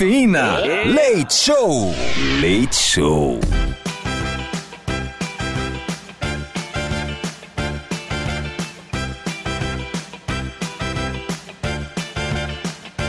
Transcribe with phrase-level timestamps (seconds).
[0.00, 0.56] Cafeína.
[0.86, 1.92] Leite Show.
[2.40, 3.38] Leite Show.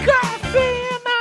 [0.05, 1.19] Cafeína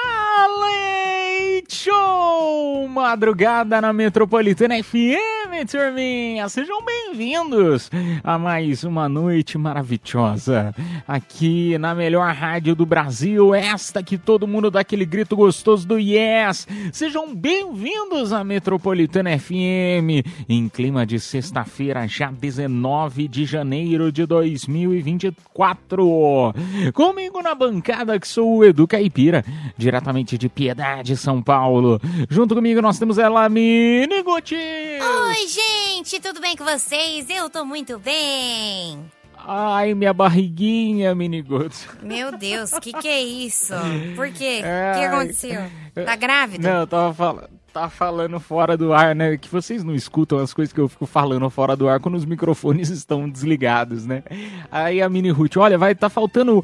[0.60, 2.88] Leite Show!
[2.88, 6.48] Madrugada na Metropolitana FM, turminha!
[6.48, 7.90] Sejam bem-vindos
[8.24, 10.74] a mais uma noite maravilhosa
[11.06, 15.98] aqui na melhor rádio do Brasil, esta que todo mundo dá aquele grito gostoso do
[15.98, 16.66] Yes!
[16.92, 26.54] Sejam bem-vindos à Metropolitana FM em clima de sexta-feira, já 19 de janeiro de 2024.
[26.94, 29.44] Comigo na bancada que sou o Edu Caipira,
[29.76, 32.00] diretamente de Piedade, São Paulo.
[32.30, 34.54] Junto comigo nós temos ela, Mini Guti.
[34.54, 37.28] Oi, gente, tudo bem com vocês?
[37.28, 39.04] Eu tô muito bem.
[39.36, 41.88] Ai, minha barriguinha, Mini Guti.
[42.02, 43.74] Meu Deus, que que é isso?
[44.14, 44.60] Por quê?
[44.62, 44.98] O Ai.
[44.98, 45.60] que aconteceu?
[46.04, 46.70] Tá grávida?
[46.70, 47.60] Não, eu tava falando.
[47.72, 49.36] Tá falando fora do ar, né?
[49.36, 52.24] Que vocês não escutam as coisas que eu fico falando fora do ar quando os
[52.24, 54.24] microfones estão desligados, né?
[54.72, 56.60] Aí a Mini Ruth, olha, vai tá faltando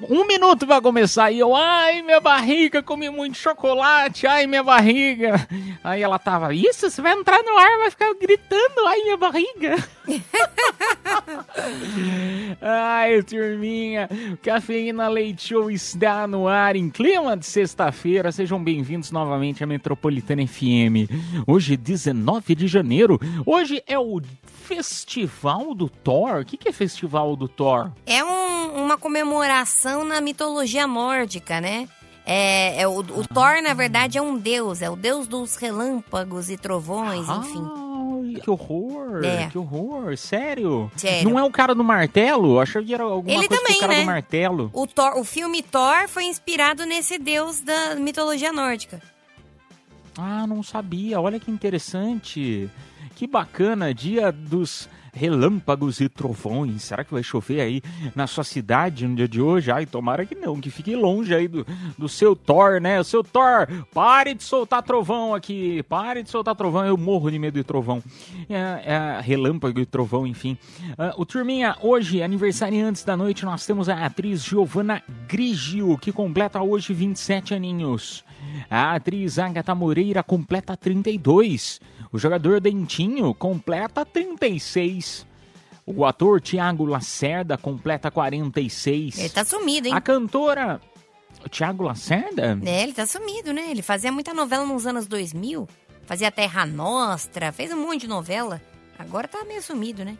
[0.00, 1.30] um minuto pra começar.
[1.30, 5.46] E eu, ai, minha barriga, comi muito chocolate, ai, minha barriga.
[5.82, 9.76] Aí ela tava, isso, você vai entrar no ar, vai ficar gritando, ai, minha barriga.
[12.60, 18.32] Ai, turminha, o Cafeína Leite Show está no ar em clima de sexta-feira.
[18.32, 21.10] Sejam bem-vindos novamente à Metropolitana FM.
[21.46, 23.20] Hoje, 19 de janeiro.
[23.44, 24.20] Hoje é o
[24.64, 26.40] Festival do Thor.
[26.40, 27.90] O que, que é Festival do Thor?
[28.06, 31.88] É um- uma comemoração na mitologia nórdica, né?
[32.24, 34.82] É, é o, o Thor, na verdade, é um deus.
[34.82, 37.62] É o deus dos relâmpagos e trovões, enfim.
[37.64, 39.24] Ai, que horror!
[39.24, 39.48] É.
[39.48, 40.16] Que horror!
[40.16, 40.90] Sério?
[40.96, 41.30] Sério.
[41.30, 42.58] Não é o cara do martelo?
[42.58, 44.00] Achei que era alguma Ele coisa também, cara né?
[44.00, 44.70] do martelo.
[44.72, 49.00] O, Thor, o filme Thor foi inspirado nesse deus da mitologia nórdica.
[50.18, 51.20] Ah, não sabia.
[51.20, 52.68] Olha que interessante.
[53.14, 53.94] Que bacana.
[53.94, 56.82] Dia dos relâmpagos e trovões.
[56.82, 57.82] Será que vai chover aí
[58.14, 59.70] na sua cidade no dia de hoje?
[59.70, 61.66] Ai, tomara que não, que fique longe aí do,
[61.96, 63.00] do seu Thor, né?
[63.00, 65.82] O seu Thor, pare de soltar trovão aqui.
[65.84, 66.84] Pare de soltar trovão.
[66.84, 68.02] Eu morro de medo de trovão.
[68.48, 70.58] É, é, relâmpago e trovão, enfim.
[70.98, 76.60] Ah, o Turminha, hoje, aniversariantes da noite, nós temos a atriz Giovanna Grigio, que completa
[76.62, 78.24] hoje 27 aninhos.
[78.70, 81.80] A atriz Agatha Moreira completa 32.
[82.16, 85.26] O jogador Dentinho completa 36.
[85.84, 89.18] O ator Tiago Lacerda completa 46.
[89.18, 89.92] Ele tá sumido, hein?
[89.92, 90.80] A cantora.
[91.50, 92.58] Tiago Lacerda?
[92.64, 93.70] É, ele tá sumido, né?
[93.70, 95.68] Ele fazia muita novela nos anos 2000.
[96.06, 98.62] Fazia Terra Nostra, fez um monte de novela.
[98.98, 100.16] Agora tá meio sumido, né?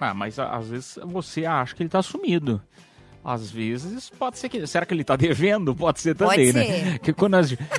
[0.00, 2.60] Ah, mas às vezes você acha que ele tá sumido.
[3.24, 4.66] Às vezes pode ser que.
[4.66, 5.74] Será que ele tá devendo?
[5.74, 6.64] Pode ser também, Pode né?
[6.64, 6.98] ser.
[6.98, 7.36] Que quando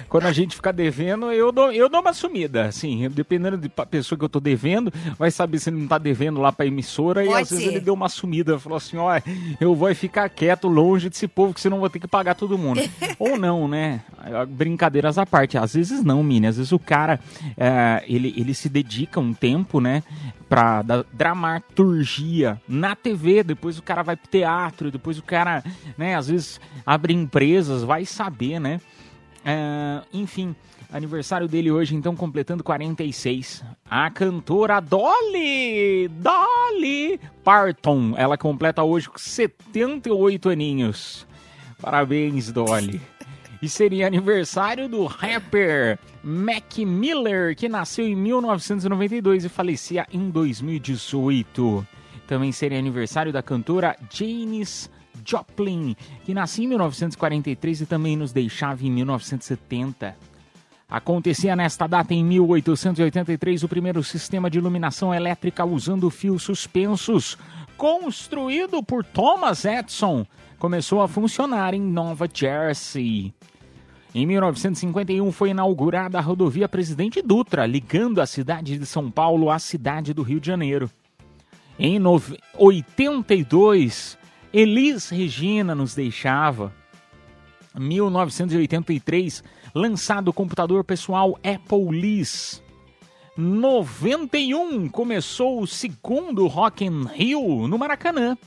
[0.09, 2.65] quando a gente fica devendo, eu dou, eu dou uma sumida.
[2.65, 6.41] Assim, dependendo da pessoa que eu tô devendo, vai saber se ele não tá devendo
[6.41, 7.71] lá pra emissora e Pode às vezes ser.
[7.71, 8.57] ele deu uma sumida.
[8.57, 9.11] Falou assim: ó,
[9.59, 12.81] eu vou ficar quieto longe desse povo que senão vou ter que pagar todo mundo.
[13.19, 14.01] Ou não, né?
[14.49, 15.57] Brincadeiras à parte.
[15.57, 16.47] Às vezes não, Mini.
[16.47, 17.19] Às vezes o cara,
[17.55, 20.01] é, ele, ele se dedica um tempo, né?
[20.55, 25.61] Pra dramaturgia na TV, depois o cara vai pro teatro, depois o cara,
[25.97, 28.79] né, às vezes abre empresas, vai saber, né?
[29.43, 30.55] É, enfim,
[30.91, 33.65] aniversário dele hoje, então, completando 46.
[33.89, 36.07] A cantora Dolly!
[36.07, 41.27] Dolly Parton, ela completa hoje com 78 aninhos.
[41.81, 43.01] Parabéns, Dolly.
[43.65, 51.87] E seria aniversário do rapper Mac Miller, que nasceu em 1992 e falecia em 2018.
[52.27, 54.87] Também seria aniversário da cantora Janis
[55.25, 60.15] Joplin, que nasceu em 1943 e também nos deixava em 1970.
[60.87, 67.35] Acontecia nesta data, em 1883, o primeiro sistema de iluminação elétrica usando fios suspensos,
[67.75, 70.23] construído por Thomas Edison,
[70.59, 73.33] começou a funcionar em Nova Jersey.
[74.15, 79.59] Em 1951 foi inaugurada a rodovia Presidente Dutra, ligando a cidade de São Paulo à
[79.59, 80.89] cidade do Rio de Janeiro.
[81.77, 84.17] Em nove- 82,
[84.53, 86.73] Elis Regina nos deixava.
[87.77, 92.63] 1983, lançado o computador pessoal Apple Lis.
[93.35, 98.37] 91 começou o segundo Rock in Rio no Maracanã.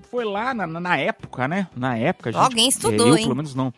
[0.10, 1.68] foi lá na, na época, né?
[1.76, 3.24] Na época, gente, Alguém estudou, eu, hein?
[3.24, 3.74] Pelo menos não.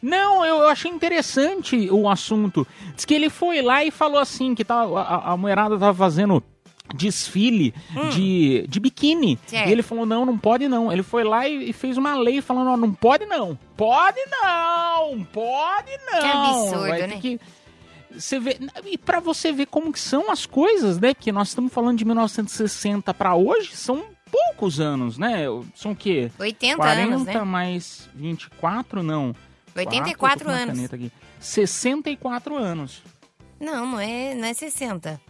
[0.00, 2.66] Não, eu, achei interessante o assunto.
[2.94, 6.42] Diz que ele foi lá e falou assim, que tá, a, a mulherada tava fazendo
[6.94, 8.08] desfile hum.
[8.10, 9.38] de, de biquíni.
[9.46, 9.68] Certo.
[9.68, 10.92] E ele falou: não, não pode não.
[10.92, 13.58] Ele foi lá e, e fez uma lei falando: não pode não.
[13.76, 15.24] Pode não!
[15.24, 16.20] Pode não!
[16.20, 17.18] Que absurdo, Vai né?
[17.20, 17.40] Que,
[18.14, 21.14] você vê, e para você ver como que são as coisas, né?
[21.14, 25.44] Que nós estamos falando de 1960 para hoje, são poucos anos, né?
[25.74, 26.30] São o quê?
[26.38, 27.40] 80 40 anos, né?
[27.42, 29.34] mais 24, não.
[29.74, 30.92] 84 4, anos.
[30.92, 31.12] Aqui.
[31.40, 33.02] 64 anos.
[33.58, 35.20] Não, não é, não é 60.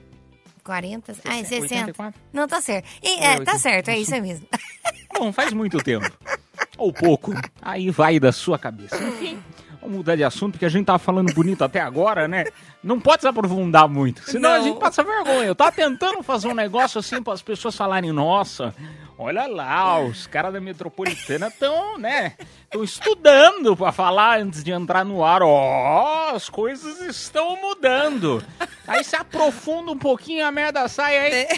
[0.65, 1.13] 40.
[1.25, 1.75] Ah, é 60.
[1.75, 2.21] 84?
[2.33, 2.89] Não, tá certo.
[3.03, 4.47] E, é, tá certo, é isso mesmo.
[5.19, 6.11] Bom, faz muito tempo.
[6.79, 7.33] Ou pouco.
[7.61, 8.97] Aí vai da sua cabeça.
[8.97, 9.43] Enfim,
[9.81, 12.47] vamos mudar de assunto, porque a gente tava falando bonito até agora, né?
[12.83, 14.57] Não pode se aprofundar muito, senão Não.
[14.57, 15.45] a gente passa vergonha.
[15.45, 18.75] Eu tava tentando fazer um negócio assim para as pessoas falarem, nossa,
[19.19, 22.35] olha lá, os caras da metropolitana estão, né?
[22.73, 25.43] Estão estudando para falar antes de entrar no ar.
[25.43, 28.43] Ó, oh, as coisas estão mudando.
[28.89, 31.49] Aí se aprofunda um pouquinho, a merda sai aí.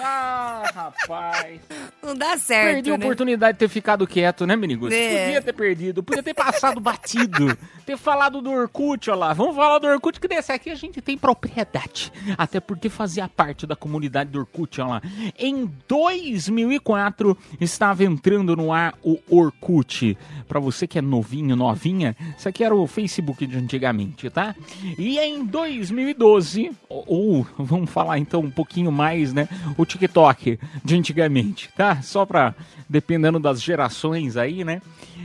[0.00, 1.60] Ah, rapaz.
[2.02, 2.74] Não dá certo.
[2.74, 3.04] Perdi a né?
[3.04, 4.92] oportunidade de ter ficado quieto, né, menino?
[4.92, 5.24] É.
[5.24, 9.32] Podia ter perdido, podia ter passado batido, ter falado do Orkut, ó lá.
[9.32, 12.12] Vamos falar do Orkut, que desse aqui a gente tem propriedade.
[12.38, 15.02] Até porque fazia parte da comunidade do Orkut, ó lá.
[15.36, 20.16] Em 2004 estava entrando no ar o Orkut.
[20.46, 24.54] Para você que é novinho, novinha, isso aqui era o Facebook de antigamente, tá?
[24.98, 29.48] E em 2012, ou, ou vamos falar então um pouquinho mais, né?
[29.76, 32.02] O TikTok de antigamente, tá?
[32.02, 32.54] Só para
[32.88, 34.82] dependendo das gerações aí, né?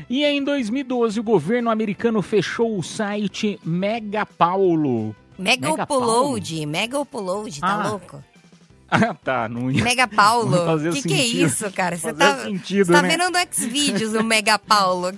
[0.10, 5.16] E em 2012 o governo americano fechou o site Mega Paulo.
[5.38, 7.90] Mega, Mega Upload, Mega Upload, tá ah.
[7.90, 8.24] louco?
[8.90, 9.50] Ah, tá.
[9.50, 10.58] Não ia, Mega Paulo.
[10.88, 11.98] O que, que é isso, cara?
[11.98, 13.10] Você tá, sentido, tá né?
[13.10, 15.12] vendo no Xvideos o Mega Paulo.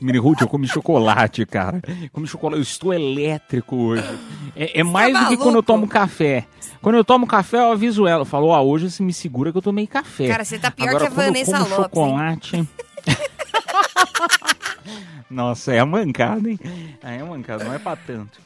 [0.00, 1.80] Mini Ruth, eu comi chocolate, cara.
[2.12, 2.58] Comi chocolate.
[2.58, 4.04] Eu estou elétrico hoje.
[4.54, 6.46] É, é mais é do que quando eu tomo café.
[6.80, 8.22] Quando eu tomo café, eu aviso ela.
[8.22, 10.28] Eu falo, ó, oh, hoje você me segura que eu tomei café.
[10.28, 11.74] Cara, você tá pior Agora, que a Vanessa Lopes.
[11.74, 12.68] chocolate.
[15.30, 16.60] Nossa, é a mancada, hein?
[17.02, 18.38] É a mancada, não é pra tanto.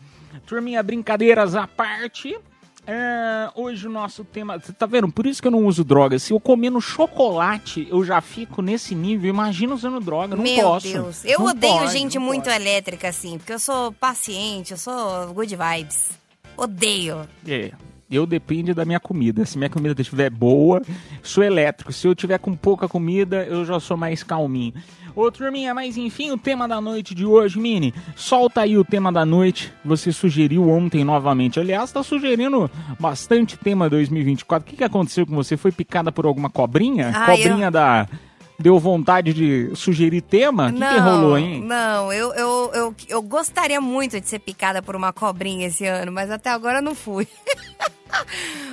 [0.47, 2.39] Turminha, brincadeiras à parte.
[2.91, 4.59] É, hoje o nosso tema.
[4.59, 5.13] Você tá vendo?
[5.13, 6.19] Por isso que eu não uso droga.
[6.19, 9.29] Se eu comer no chocolate, eu já fico nesse nível.
[9.29, 10.35] Imagina usando droga.
[10.35, 10.89] Não Meu posso.
[10.89, 11.23] Meu Deus.
[11.23, 12.57] Eu não odeio pode, gente muito pode.
[12.57, 16.13] elétrica, assim, porque eu sou paciente, eu sou good vibes.
[16.57, 17.29] Odeio.
[17.47, 17.73] É.
[18.11, 19.45] Eu depende da minha comida.
[19.45, 20.81] Se minha comida estiver boa,
[21.23, 21.93] sou elétrico.
[21.93, 24.73] Se eu tiver com pouca comida, eu já sou mais calminho.
[25.15, 27.93] Ô, turminha, mas enfim, o tema da noite de hoje, Mini.
[28.15, 29.73] Solta aí o tema da noite.
[29.85, 31.61] Você sugeriu ontem novamente.
[31.61, 34.67] Aliás, tá sugerindo bastante tema 2024.
[34.67, 35.57] O que, que aconteceu com você?
[35.57, 37.11] Foi picada por alguma cobrinha?
[37.15, 37.71] Ah, cobrinha eu...
[37.71, 38.09] da
[38.59, 40.69] deu vontade de sugerir tema?
[40.69, 41.63] O que, que, rolou, hein?
[41.63, 46.11] Não, eu, eu, eu, eu gostaria muito de ser picada por uma cobrinha esse ano,
[46.11, 47.29] mas até agora eu não fui.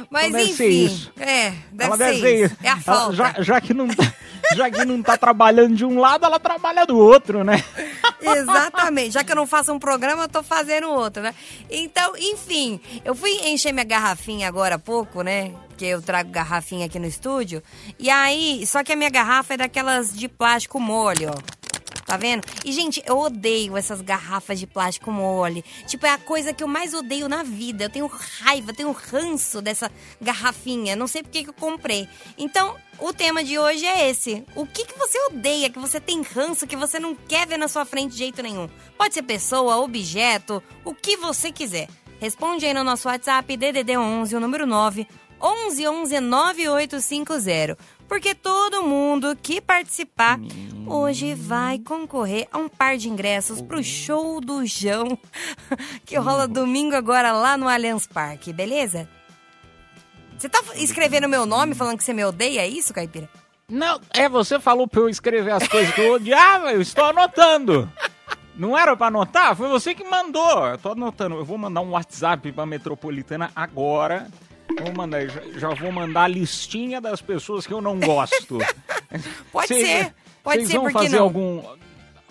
[0.09, 0.85] Mas então enfim.
[0.85, 1.11] Isso.
[1.19, 2.57] É, deve, ela deve ser isso.
[2.63, 3.15] É a falta.
[3.15, 4.13] Já, já, que não tá,
[4.53, 7.63] já que não tá trabalhando de um lado, ela trabalha do outro, né?
[8.21, 9.11] Exatamente.
[9.11, 11.33] Já que eu não faço um programa, eu tô fazendo outro, né?
[11.69, 15.53] Então, enfim, eu fui encher minha garrafinha agora há pouco, né?
[15.69, 17.61] Porque eu trago garrafinha aqui no estúdio.
[17.99, 21.35] E aí, só que a minha garrafa é daquelas de plástico mole, ó.
[22.15, 22.47] Tá vendo?
[22.63, 25.65] E, gente, eu odeio essas garrafas de plástico mole.
[25.85, 27.83] Tipo, é a coisa que eu mais odeio na vida.
[27.83, 29.91] Eu tenho raiva, tenho ranço dessa
[30.21, 30.95] garrafinha.
[30.95, 32.07] Não sei porque que eu comprei.
[32.37, 34.45] Então, o tema de hoje é esse.
[34.55, 37.67] O que, que você odeia, que você tem ranço, que você não quer ver na
[37.67, 38.69] sua frente de jeito nenhum?
[38.97, 41.89] Pode ser pessoa, objeto, o que você quiser.
[42.21, 45.05] Responde aí no nosso WhatsApp DDD 11, o número 9
[45.41, 50.39] 11 11 9850 porque todo mundo que participar
[50.87, 55.17] hoje vai concorrer a um par de ingressos pro show do Jão,
[56.05, 59.09] que rola domingo agora lá no Allianz Parque, beleza?
[60.37, 63.29] Você tá escrevendo meu nome falando que você me odeia, é isso, Caipira?
[63.67, 67.89] Não, é, você falou pra eu escrever as coisas que eu odiava, eu estou anotando.
[68.57, 69.55] Não era pra anotar?
[69.55, 70.65] Foi você que mandou.
[70.67, 71.35] Eu tô anotando.
[71.35, 74.27] Eu vou mandar um WhatsApp pra Metropolitana agora.
[74.81, 78.57] Vou mandar, já, já vou mandar a listinha das pessoas que eu não gosto.
[79.51, 80.13] Pode Cês- ser.
[80.43, 81.23] Pode cês ser, vão fazer não?
[81.23, 81.63] algum.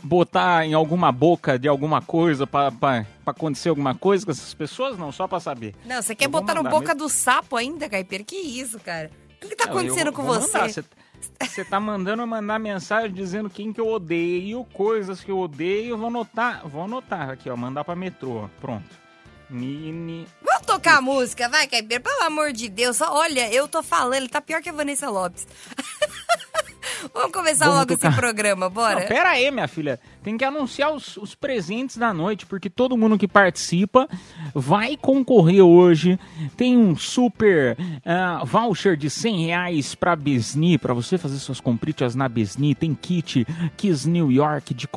[0.03, 2.71] Botar em alguma boca de alguma coisa pra
[3.25, 4.99] acontecer alguma coisa com essas pessoas?
[4.99, 5.75] Não, só pra saber.
[5.87, 6.99] Não, você quer Eu botar no boca mesmo.
[6.99, 8.23] do sapo ainda, Caipira?
[8.23, 9.11] Que isso, cara?
[9.37, 10.85] O que, que tá Não, eu acontecendo vou- com você?
[11.41, 15.91] Você tá mandando eu mandar mensagem dizendo quem que eu odeio, coisas que eu odeio,
[15.93, 18.85] eu vou anotar, vou anotar aqui, ó, mandar pra metrô, pronto.
[19.51, 20.27] Mini.
[20.43, 22.01] Vamos tocar a música, vai, Caipira?
[22.01, 23.01] Pelo amor de Deus.
[23.01, 25.47] Olha, eu tô falando, ele tá pior que a Vanessa Lopes.
[27.13, 28.09] Vamos começar Vamos logo tocar.
[28.09, 29.01] esse programa, bora?
[29.01, 30.01] Não, pera aí, minha filha.
[30.25, 34.09] Tem que anunciar os, os presentes da noite, porque todo mundo que participa
[34.55, 36.19] vai concorrer hoje.
[36.57, 42.15] Tem um super ah, voucher de 100 reais pra Besni, pra você fazer suas compritas
[42.15, 42.75] na Besni.
[42.75, 44.89] Tem kit Kiss New York de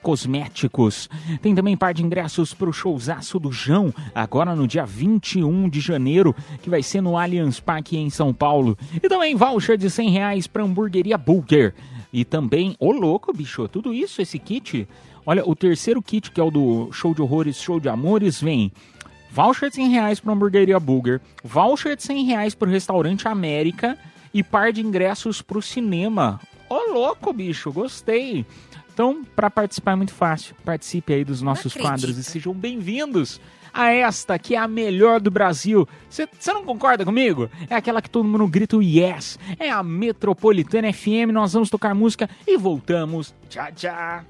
[0.00, 1.10] cosméticos.
[1.42, 6.34] Tem também par de ingressos pro showzaço do Jão, agora no dia 21 de janeiro,
[6.62, 8.78] que vai ser no Allianz Parque em São Paulo.
[8.94, 11.74] E também voucher de 100 reais pra hamburgueria Burger.
[12.12, 14.88] E também, ô louco, bicho, tudo isso, esse kit.
[15.24, 18.72] Olha, o terceiro kit, que é o do Show de Horrores, Show de Amores, vem
[19.30, 23.96] voucher de 100 reais pra hamburgueria Burger, voucher de 100 reais pro restaurante América
[24.34, 26.40] e par de ingressos pro cinema.
[26.68, 28.44] Ô louco, bicho, gostei.
[28.92, 30.54] Então, para participar é muito fácil.
[30.64, 33.40] Participe aí dos nossos quadros e sejam bem-vindos
[33.72, 35.88] a esta que é a melhor do Brasil.
[36.08, 37.50] Você não concorda comigo?
[37.68, 39.38] É aquela que todo mundo grita o yes.
[39.58, 41.32] É a Metropolitana FM.
[41.32, 43.34] Nós vamos tocar música e voltamos.
[43.48, 44.24] Tchau, tchau.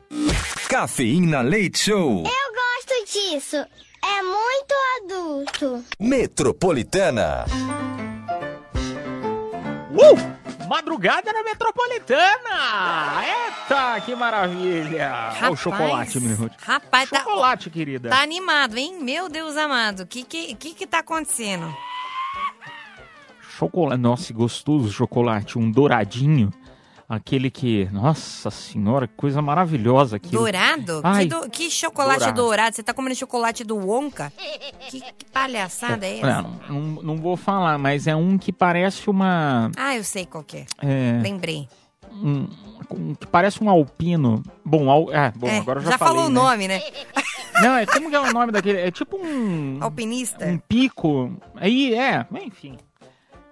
[0.68, 2.25] Cafeína Leite Show.
[2.25, 3.56] Eu gosto disso.
[3.56, 5.85] É muito adulto.
[5.99, 7.44] Metropolitana.
[9.92, 10.68] Uh!
[10.68, 13.23] Madrugada na Metropolitana!
[13.25, 15.32] Eita, que maravilha!
[15.42, 16.49] Olha o chocolate, meu.
[16.61, 18.09] Rapaz, tá, Chocolate, querida.
[18.09, 19.02] tá animado, hein?
[19.02, 20.00] Meu Deus amado.
[20.04, 21.75] O que, que, que que tá acontecendo?
[23.59, 24.00] Chocolate.
[24.00, 25.59] Nossa, gostoso o chocolate.
[25.59, 26.50] Um douradinho.
[27.11, 27.87] Aquele que.
[27.90, 30.31] Nossa senhora, que coisa maravilhosa aqui.
[30.31, 31.00] Dourado?
[31.02, 32.40] Ai, que, do- que chocolate dourado.
[32.40, 32.76] dourado.
[32.76, 34.33] Você tá comendo chocolate do Wonka?
[34.88, 36.43] Que, que palhaçada é essa?
[36.43, 39.73] Não, não, não vou falar, mas é um que parece uma.
[39.76, 40.67] Ah, eu sei qual que é.
[40.81, 41.69] É, Lembrei.
[42.12, 42.47] um,
[42.93, 44.40] um que parece um alpino.
[44.64, 46.40] Bom, al, é, bom É, agora já, já falei, falou o né?
[46.40, 46.81] nome, né?
[47.61, 48.79] Não, é como que é o nome daquele?
[48.79, 49.79] É tipo um.
[49.83, 50.47] Alpinista.
[50.47, 51.37] Um pico.
[51.57, 52.79] Aí, é, enfim.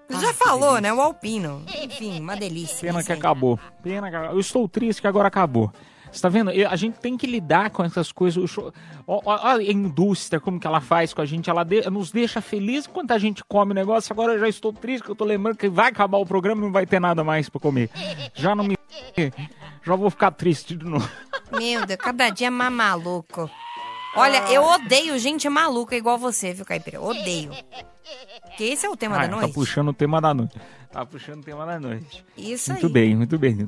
[0.09, 0.93] Você já falou, né?
[0.93, 1.65] O alpino.
[1.83, 2.81] Enfim, uma delícia.
[2.89, 3.59] Pena que acabou.
[3.83, 4.35] Pena que acabou.
[4.37, 5.73] Eu estou triste que agora acabou.
[6.11, 6.51] Você tá vendo?
[6.51, 8.43] A gente tem que lidar com essas coisas.
[8.43, 8.73] O cho-
[9.07, 11.51] ó- ó- ó a indústria, como que ela faz com a gente.
[11.51, 14.11] Ela de- nos deixa feliz quando a gente come o negócio.
[14.11, 16.65] Agora eu já estou triste, que eu tô lembrando que vai acabar o programa e
[16.65, 17.91] não vai ter nada mais pra comer.
[18.35, 18.77] Já não me.
[19.85, 21.09] Já vou ficar triste de novo.
[21.53, 23.51] Meu Deus, cada dia mais maluco.
[24.17, 27.01] Olha, eu odeio gente maluca igual você, viu, Caipira?
[27.01, 27.51] Odeio.
[28.57, 29.55] Que esse é o tema Ah, da tá noite.
[29.55, 30.59] puxando o tema da noite.
[30.91, 32.25] Tá puxando o tema da noite.
[32.37, 32.93] Isso Muito aí.
[32.93, 33.65] bem, muito bem.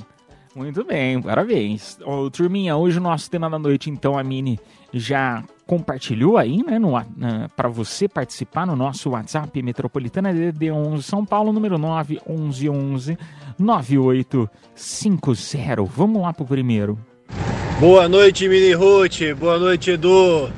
[0.53, 1.97] Muito bem, parabéns.
[2.03, 4.59] Ô, turminha, hoje o nosso tema da noite, então, a Mini
[4.93, 6.91] já compartilhou aí, né, no,
[7.55, 13.17] para você participar no nosso WhatsApp Metropolitana DD 11 São Paulo, número 9 11 11
[13.57, 15.81] 9850.
[15.83, 16.99] Vamos lá pro primeiro.
[17.81, 19.21] Boa noite, Mini Ruth.
[19.39, 20.51] Boa noite, Edu.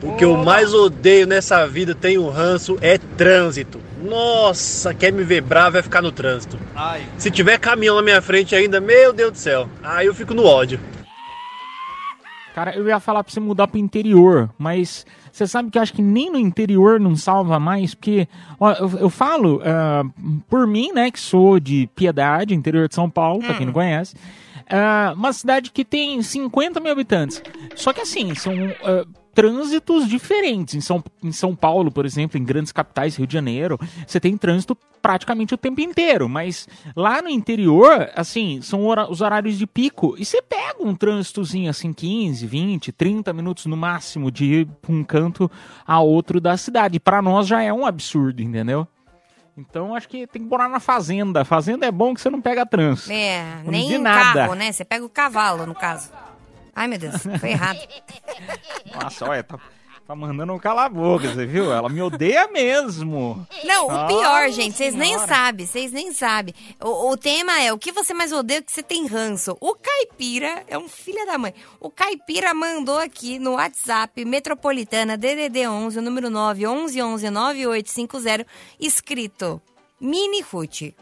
[0.00, 3.80] O que eu mais odeio nessa vida, tem um ranço, é trânsito.
[4.00, 6.56] Nossa, quer me ver bravo vai ficar no trânsito.
[7.18, 9.68] Se tiver caminhão na minha frente ainda, meu Deus do céu.
[9.82, 10.78] Aí eu fico no ódio.
[12.54, 15.92] Cara, eu ia falar pra você mudar pro interior, mas você sabe que eu acho
[15.92, 18.28] que nem no interior não salva mais, porque
[18.60, 20.04] ó, eu, eu falo ah,
[20.48, 24.14] por mim, né, que sou de Piedade, interior de São Paulo, pra quem não conhece,
[24.70, 27.42] ah, uma cidade que tem 50 mil habitantes.
[27.74, 30.74] Só que assim, são ah, trânsitos diferentes.
[30.74, 34.36] Em São, em São Paulo, por exemplo, em grandes capitais, Rio de Janeiro, você tem
[34.36, 39.64] trânsito praticamente o tempo inteiro, mas lá no interior, assim, são hora- os horários de
[39.64, 45.04] pico, e você pega um trânsitozinho assim, 15, 20, 30 minutos no máximo de um
[45.04, 45.48] canto
[45.86, 46.98] a outro da cidade.
[46.98, 48.88] Pra nós já é um absurdo, entendeu?
[49.58, 51.44] Então acho que tem que morar na fazenda.
[51.44, 53.10] Fazenda é bom que você não pega trânsito.
[53.10, 54.42] É, Não nem de em nada.
[54.42, 54.70] carro, né?
[54.70, 56.10] Você pega o cavalo, no caso.
[56.74, 57.78] Ai, meu Deus, foi errado.
[58.94, 59.58] Nossa, olha, tá,
[60.08, 61.70] Tá mandando um cala a boca, você viu?
[61.70, 63.46] Ela me odeia mesmo.
[63.62, 66.54] Não, o Ah, pior, gente, vocês nem sabem, vocês nem sabem.
[66.80, 69.54] O, o tema é o que você mais odeia que você tem ranço.
[69.60, 71.52] O Caipira é um filho da mãe.
[71.78, 78.46] O Caipira mandou aqui no WhatsApp Metropolitana DDD 11, o número 9 11 11 9850,
[78.80, 79.60] escrito
[80.00, 80.94] Mini Ruth.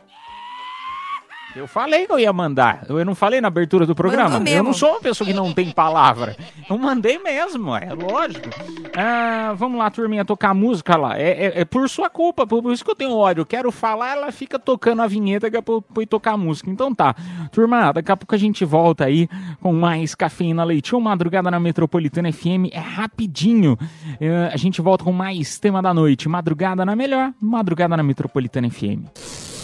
[1.57, 2.85] Eu falei que eu ia mandar.
[2.87, 4.43] Eu não falei na abertura do programa.
[4.47, 6.37] Eu não sou uma pessoa que não tem palavra.
[6.69, 8.51] Eu mandei mesmo, é lógico.
[8.95, 11.19] Ah, vamos lá, turminha, tocar música lá.
[11.19, 13.41] É, é- é por sua culpa, por isso que eu tenho ódio.
[13.41, 15.63] Eu quero falar, ela fica tocando a vinheta que eu
[16.07, 16.71] tocar música.
[16.71, 17.15] Então tá.
[17.51, 19.27] Turma, daqui a pouco a gente volta aí
[19.63, 22.69] com mais Cafeína Leite ou Madrugada na Metropolitana FM.
[22.71, 23.79] É rapidinho.
[24.21, 26.29] É, a gente volta com mais tema da noite.
[26.29, 29.07] Madrugada na melhor, Madrugada na Metropolitana FM.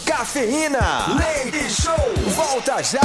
[0.05, 1.07] Cafeína.
[1.17, 1.95] Leite Show.
[2.35, 2.99] Volta já.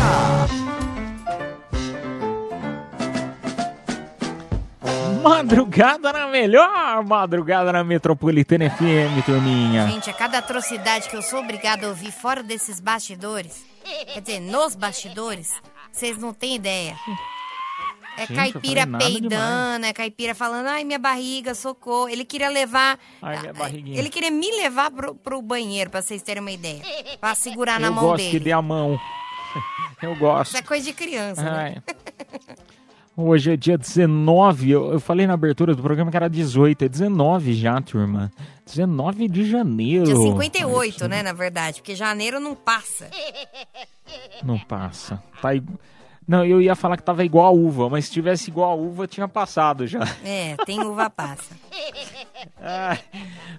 [5.23, 9.89] Madrugada na melhor, madrugada na Metropolitana FM, turminha.
[9.89, 13.65] Gente, a cada atrocidade que eu sou obrigada a ouvir fora desses bastidores,
[14.15, 15.53] quer dizer, nos bastidores,
[15.93, 16.95] vocês não têm ideia.
[18.19, 22.09] É Gente, eu caipira peidando, é caipira falando, ai, minha barriga, socorro.
[22.09, 22.99] Ele queria levar.
[23.23, 23.99] Ai, minha barriguinha.
[23.99, 26.83] Ele queria me levar pro, pro banheiro, pra vocês terem uma ideia.
[27.21, 28.31] Pra segurar na Eu mão gosto dele.
[28.31, 28.99] que dê a mão.
[30.03, 30.51] Eu gosto.
[30.51, 31.51] Isso é coisa de criança, né?
[31.51, 31.83] Ai.
[33.17, 36.89] Hoje é dia 19, eu, eu falei na abertura do programa que era 18, é
[36.89, 38.31] 19 já, turma.
[38.65, 40.05] 19 de janeiro.
[40.05, 43.11] Dia 58, Isso né, na verdade, porque janeiro não passa.
[44.45, 45.21] Não passa.
[45.43, 45.63] Tá i-
[46.29, 49.07] Não, eu ia falar que tava igual a uva, mas se tivesse igual a uva,
[49.07, 50.01] tinha passado já.
[50.23, 51.57] É, tem uva passa.
[52.61, 52.99] Ai,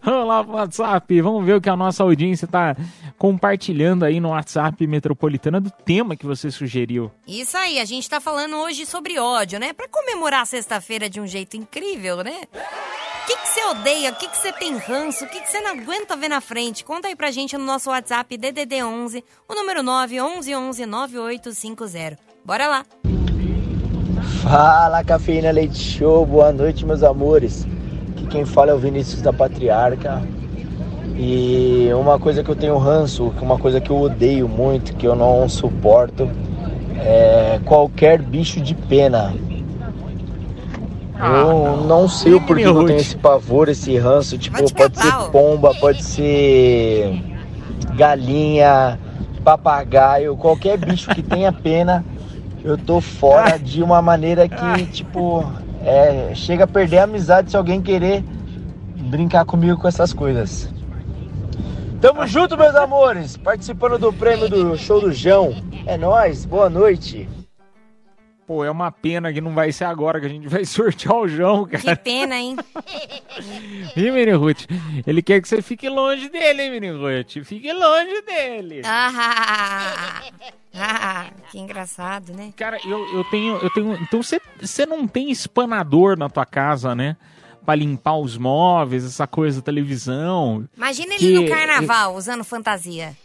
[0.03, 2.75] Vamos lá pro WhatsApp, vamos ver o que a nossa audiência tá
[3.17, 7.11] compartilhando aí no WhatsApp Metropolitana do tema que você sugeriu.
[7.27, 9.73] Isso aí, a gente tá falando hoje sobre ódio, né?
[9.73, 12.41] Pra comemorar a sexta-feira de um jeito incrível, né?
[12.53, 14.11] O que você odeia?
[14.11, 15.25] O que você tem ranço?
[15.25, 16.85] O que você não aguenta ver na frente?
[16.85, 22.28] Conta aí pra gente no nosso WhatsApp DDD 11, o número 9 11 11 9850.
[22.45, 22.85] Bora lá.
[24.41, 27.67] Fala Cafeína Leite Show, boa noite meus amores.
[28.11, 30.21] Aqui quem fala é o Vinícius da Patriarca.
[31.15, 35.15] E uma coisa que eu tenho ranço, uma coisa que eu odeio muito, que eu
[35.15, 36.29] não suporto,
[36.97, 39.33] é qualquer bicho de pena.
[41.21, 44.37] Eu não sei o porquê que eu tenho esse pavor, esse ranço.
[44.37, 47.21] Tipo, pode ser pomba, pode ser
[47.95, 48.97] galinha,
[49.43, 52.05] papagaio, qualquer bicho que tenha pena,
[52.71, 55.43] eu tô fora de uma maneira que, tipo,
[55.83, 58.23] é, chega a perder a amizade se alguém querer
[59.09, 60.69] brincar comigo com essas coisas.
[62.01, 63.35] Tamo junto, meus amores!
[63.35, 65.53] Participando do prêmio do show do João.
[65.85, 67.27] É nóis, boa noite.
[68.47, 71.27] Pô, é uma pena que não vai ser agora que a gente vai sortear o
[71.27, 71.95] João, Que cara.
[71.95, 72.55] pena, hein?
[73.95, 74.65] Ih, Mini Ruth?
[75.05, 77.43] Ele quer que você fique longe dele, hein, Mini Ruth?
[77.43, 78.81] Fique longe dele.
[78.85, 80.21] Ah,
[80.73, 82.53] ah, que engraçado, né?
[82.55, 83.55] Cara, eu, eu tenho.
[83.57, 83.93] Eu tenho.
[84.01, 87.17] Então você não tem espanador na tua casa, né?
[87.65, 90.67] Pra limpar os móveis, essa coisa, televisão.
[90.75, 93.15] Imagina ele Que- no carnaval, usando fantasia.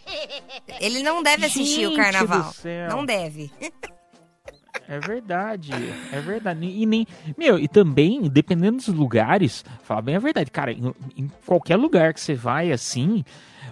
[0.81, 2.43] Ele não deve assistir o Gente carnaval.
[2.51, 2.89] do céu.
[2.91, 3.51] Não deve.
[4.87, 5.73] É verdade,
[6.13, 6.67] é verdade.
[6.67, 7.07] E nem.
[7.39, 12.13] Meu, e também, dependendo dos lugares, falar bem a verdade, cara, em, em qualquer lugar
[12.13, 13.25] que você vai assim,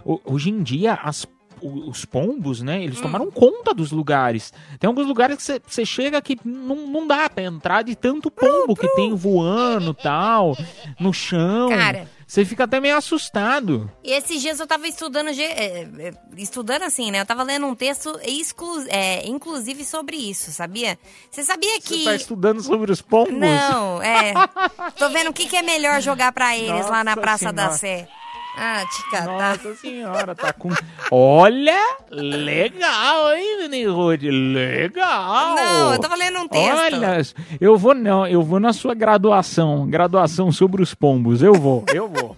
[0.06, 1.26] ho- hoje em dia as.
[1.62, 2.82] Os pombos, né?
[2.82, 4.52] Eles tomaram conta dos lugares.
[4.80, 8.74] Tem alguns lugares que você- chega que não, não dá pra entrar de tanto pombo
[8.74, 10.56] que tem voando tal,
[10.98, 11.68] no chão.
[11.68, 12.08] Cara.
[12.26, 13.90] Você fica até meio assustado.
[14.02, 17.20] E esses dias eu tava estudando, é, é, estudando assim, né?
[17.20, 20.98] Eu tava lendo um texto exclu- é, inclusive sobre isso, sabia?
[21.30, 21.98] Você sabia que...
[21.98, 23.34] Você tá estudando sobre os pombos?
[23.34, 24.32] Não, é.
[24.98, 27.70] Tô vendo o que, que é melhor jogar pra eles lá na Nossa Praça da
[27.70, 28.06] Senhora.
[28.06, 28.08] Sé.
[28.56, 29.56] Ah, te catar.
[29.56, 30.68] Nossa senhora, tá com.
[31.10, 31.78] Olha!
[32.10, 34.30] Legal, hein, Mini Rude?
[34.30, 35.54] Legal!
[35.56, 36.94] Não, eu tava lendo um texto.
[36.94, 37.22] Olha,
[37.60, 39.86] eu vou não, eu vou na sua graduação.
[39.86, 41.42] Graduação sobre os pombos.
[41.42, 42.36] Eu vou, eu vou.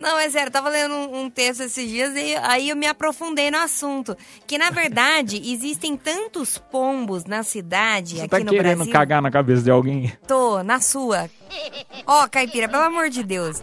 [0.00, 2.86] Não, é sério, eu tava lendo um, um texto esses dias e aí eu me
[2.86, 4.16] aprofundei no assunto.
[4.46, 8.92] Que, na verdade, existem tantos pombos na cidade, Você aqui tá no querendo Brasil.
[8.92, 10.12] cagar na cabeça de alguém?
[10.26, 11.28] Tô, na sua.
[12.06, 13.58] Ó, Caipira, pelo amor de Deus.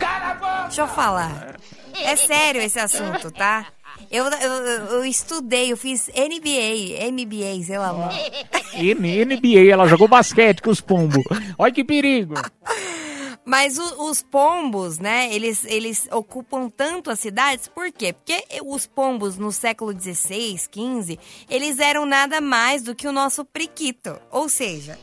[0.65, 1.55] Deixa eu falar.
[1.93, 3.67] É sério esse assunto, tá?
[4.11, 4.51] Eu, eu,
[4.91, 7.93] eu- estudei, eu fiz NBA, MBA, sei lá.
[7.93, 11.23] na NBA, ela jogou basquete com os pombos.
[11.57, 12.33] Olha que perigo.
[13.45, 18.11] Mas o- os pombos, né, eles, eles ocupam tanto as cidades, por quê?
[18.11, 23.45] Porque os pombos no século XVI, XV, eles eram nada mais do que o nosso
[23.45, 24.19] priquito.
[24.31, 24.97] Ou seja,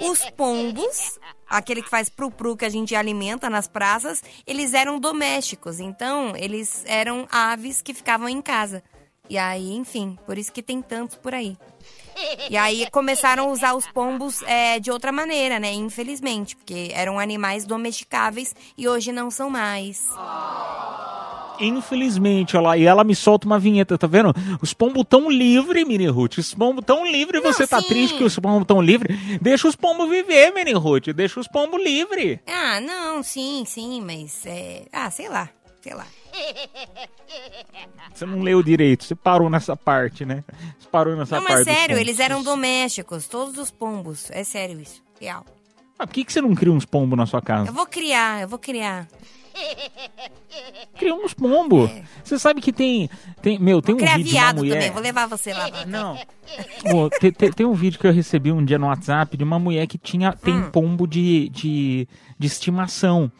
[0.00, 5.80] os pombos, aquele que faz pru-pru que a gente alimenta nas praças, eles eram domésticos.
[5.80, 8.82] Então, eles eram aves que ficavam em casa.
[9.30, 11.58] E aí, enfim, por isso que tem tantos por aí.
[12.50, 15.72] E aí começaram a usar os pombos é, de outra maneira, né?
[15.72, 20.06] Infelizmente, porque eram animais domesticáveis e hoje não são mais.
[21.60, 24.32] Infelizmente, olha lá, e ela me solta uma vinheta, tá vendo?
[24.62, 26.38] Os pombos tão livre, Mini Ruth.
[26.38, 27.88] Os pombos tão livre, você tá sim.
[27.88, 29.14] triste que os pombos tão livre?
[29.40, 31.08] Deixa os pombos viver, Mini Ruth.
[31.08, 32.40] Deixa os pombos livre.
[32.46, 34.84] Ah, não, sim, sim, mas é.
[34.92, 35.48] Ah, sei lá,
[35.82, 36.06] sei lá.
[38.12, 40.42] Você não leu direito, você parou nessa parte, né?
[40.78, 41.56] Você parou nessa não, parte.
[41.58, 44.30] mas dos sério, eles eram domésticos, todos os pombos.
[44.30, 45.44] É sério isso, real.
[45.98, 47.70] Ah, por que, que você não cria uns pombos na sua casa?
[47.70, 49.06] Eu vou criar, eu vou criar.
[50.96, 51.90] Cria uns pombos.
[52.22, 53.10] Você sabe que tem,
[53.42, 53.58] tem.
[53.58, 54.74] Meu, tem Vou um criar vídeo de uma viado mulher.
[54.74, 55.68] também, vou levar você lá.
[55.68, 56.16] pra- Não.
[56.88, 59.58] Pô, te- te- tem, um vídeo que eu recebi um dia no WhatsApp de uma
[59.58, 60.70] mulher que tinha tem Hum.
[60.70, 63.30] pombo de, de, de estimação.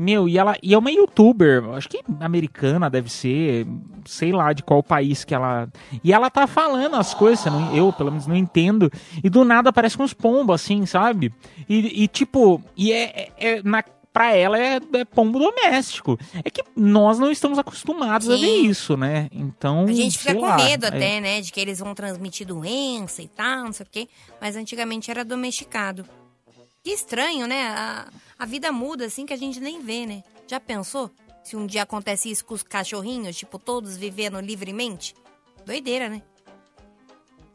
[0.00, 3.66] Meu, e ela e é uma youtuber, acho que americana deve ser,
[4.06, 5.68] sei lá de qual país que ela.
[6.02, 8.90] E ela tá falando as coisas, eu não- eu pelo menos não entendo.
[9.22, 11.34] E do nada aparece uns pombos, assim, sabe?
[11.68, 13.02] E, e, tipo, e é,
[13.38, 13.84] é- é na.
[14.12, 16.18] Pra ela é, é pombo doméstico.
[16.44, 18.66] É que nós não estamos acostumados a ver Sim.
[18.66, 19.28] isso, né?
[19.30, 19.84] Então.
[19.84, 21.40] A gente fica com lá, medo é- até, né?
[21.40, 24.08] De que eles vão transmitir doença e tal, não sei o quê.
[24.40, 26.04] Mas antigamente era domesticado.
[26.82, 27.68] Que estranho, né?
[27.68, 28.06] A,
[28.38, 30.22] a vida muda assim que a gente nem vê, né?
[30.46, 31.10] Já pensou?
[31.44, 35.14] Se um dia acontece isso com os cachorrinhos, tipo, todos vivendo livremente?
[35.66, 36.22] Doideira, né?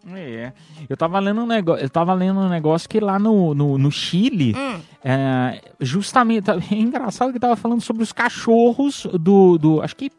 [0.08, 0.54] É.
[0.88, 3.92] Eu tava lendo um negócio, eu tava lendo um negócio que lá no, no, no
[3.92, 4.80] Chile, Hum.
[5.04, 10.12] é, justamente, é engraçado que tava falando sobre os cachorros do, do, acho que,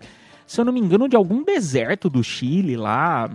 [0.47, 3.29] se eu não me engano, de algum deserto do Chile lá,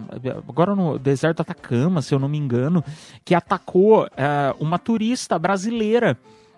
[0.47, 2.83] agora no deserto Atacama, se eu não me engano,
[3.25, 6.17] que atacou é, uma turista brasileira.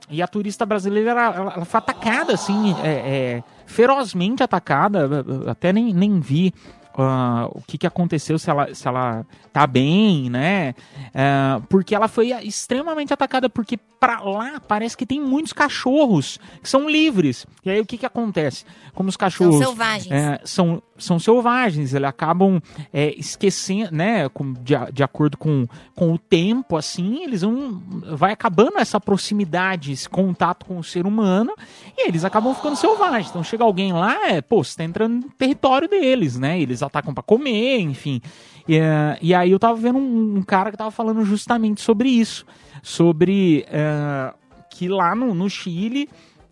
[0.10, 2.90] E a turista brasileira, ela- ela foi atacada, assim, é,
[3.38, 5.10] é, ferozmente atacada,
[5.48, 6.54] até nem, nem vi
[6.98, 10.76] ah, o que, que aconteceu, se ela, se ela tá bem, né?
[11.14, 16.70] Ah, porque ela foi extremamente atacada, porque pra lá parece que tem muitos cachorros que
[16.70, 17.46] são livres.
[17.64, 18.66] E aí o que, que acontece?
[18.94, 20.12] Como os cachorros selvagens.
[20.12, 22.62] é, são, são selvagens, eles acabam
[22.92, 24.30] é, esquecendo, né?
[24.30, 27.82] com- de, de acordo com, com o tempo, assim, eles vão.
[28.16, 31.54] Vai acabando essa proximidade, esse contato com o ser humano,
[31.98, 33.30] e eles acabam ficando selvagens.
[33.30, 36.60] Então chega alguém lá, é, pô, você tá entrando no território deles, né?
[36.60, 38.22] Eles atacam pra comer, enfim.
[38.68, 38.80] E,
[39.22, 42.46] e aí eu tava vendo um, um cara que tava falando justamente sobre isso.
[42.82, 44.34] Sobre eh,
[44.70, 46.10] que lá no, no Chile.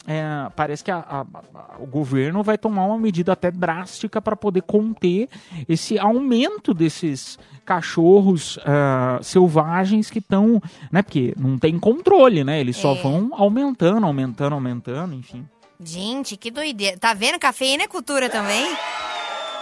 [0.08, 1.22] Eh, parece que a- a-
[1.56, 5.30] a- o governo vai tomar uma medida até drástica para poder conter
[5.70, 10.62] esse aumento desses cachorros ah, selvagens que estão,
[10.92, 11.02] né?
[11.02, 12.60] Porque não tem controle, né?
[12.60, 13.02] Eles só É.
[13.02, 15.48] vão aumentando, aumentando, aumentando, enfim.
[15.84, 16.98] Gente, que doideira.
[16.98, 17.40] Tá vendo?
[17.40, 18.66] Cafeína é cultura também?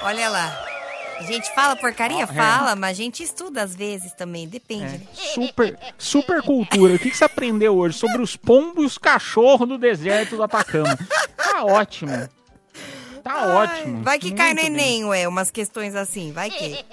[0.03, 0.68] Olha lá.
[1.19, 2.23] A gente fala porcaria?
[2.23, 2.27] é.
[2.27, 4.47] Fala, mas a gente estuda às vezes também.
[4.47, 5.01] Depende, né?
[5.33, 6.95] Super, super cultura.
[6.95, 10.43] O que, que você aprendeu hoje sobre os pombos e os cachorros do deserto do
[10.43, 10.97] Atacama?
[11.35, 12.29] Tá ótimo.
[13.21, 14.01] Tá Ai, ótimo.
[14.01, 14.81] Vai que cai no Muito bem.
[14.85, 16.31] Enem, ué, umas questões assim.
[16.31, 16.83] Vai que.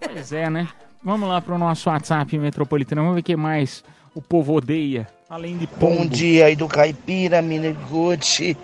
[0.00, 0.68] Pois é, né?
[1.02, 3.02] Vamos lá pro nosso WhatsApp metropolitano.
[3.02, 3.82] Vamos ver o que mais
[4.14, 5.08] o povo odeia.
[5.28, 5.96] Além de pombo.
[5.98, 8.56] Bom dia aí do Caipira, Mini Gucci.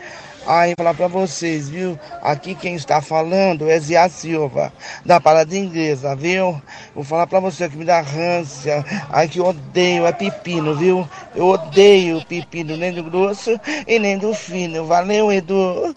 [0.48, 1.98] Ai, falar pra vocês, viu?
[2.22, 4.72] Aqui quem está falando é Zia Silva,
[5.04, 6.60] da Parada Inglesa, viu?
[6.94, 8.84] Vou falar pra você que me dá rância.
[9.10, 11.08] Ai, que eu odeio é pepino, viu?
[11.34, 14.84] Eu odeio pepino nem do grosso e nem do fino.
[14.86, 15.96] Valeu, Edu.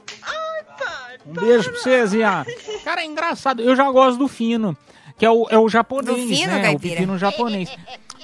[1.28, 2.44] Um beijo pra vocês, Zia.
[2.84, 3.62] Cara, é engraçado.
[3.62, 4.76] Eu já gosto do fino,
[5.16, 6.60] que é o, é o japonês, fino, né?
[6.60, 6.96] O caipira?
[6.96, 7.70] pepino japonês.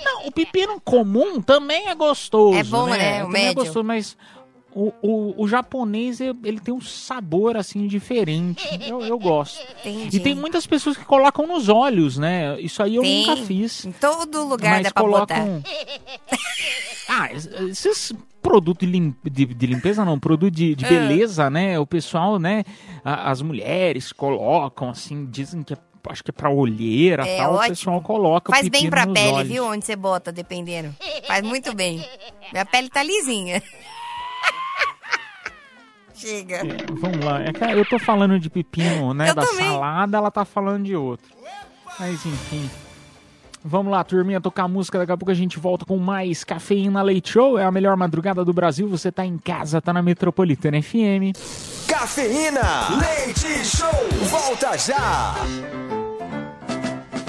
[0.03, 2.57] Não, o pepino comum também é gostoso.
[2.57, 3.21] É bom, né?
[3.23, 3.55] O Também é médio.
[3.63, 4.17] gostoso, mas
[4.75, 8.61] o, o, o japonês, ele tem um sabor, assim, diferente.
[8.85, 9.65] Eu, eu gosto.
[9.79, 10.17] Entendi.
[10.17, 12.59] E tem muitas pessoas que colocam nos olhos, né?
[12.59, 13.25] Isso aí eu Tem.
[13.25, 13.85] nunca fiz.
[13.85, 15.45] Em todo lugar mas dá pra botar.
[17.07, 17.45] ah, es-
[17.85, 20.89] esses produtos de, lim- de- de limpeza não, produto de, de Ah.
[20.89, 21.79] beleza, né?
[21.79, 22.63] O pessoal, né?
[23.03, 25.77] a- as mulheres colocam, assim, dizem que é,
[26.09, 27.53] acho que é pra olheira É tal.
[27.53, 27.69] O ótimo.
[27.69, 29.47] pessoal coloca o Faz bem pra pele, olhos.
[29.51, 29.65] viu?
[29.65, 30.93] Onde você bota, dependendo.
[31.25, 32.03] Faz muito bem.
[32.51, 33.61] Minha pele tá lisinha.
[36.15, 36.61] Chega.
[36.91, 37.41] Vamos lá.
[37.41, 39.29] É que eu tô falando de pepino, né?
[39.29, 39.67] Eu da também.
[39.67, 41.27] salada, ela tá falando de outro.
[41.99, 42.69] Mas enfim.
[43.67, 44.99] Vamos lá, turminha, tocar música.
[44.99, 47.57] Daqui a pouco a gente volta com mais Cafeína Leite Show.
[47.57, 48.87] É a melhor madrugada do Brasil.
[48.87, 51.33] Você tá em casa, tá na Metropolitana FM.
[51.87, 52.61] Cafeína,
[52.99, 53.89] leite show,
[54.29, 55.35] volta já.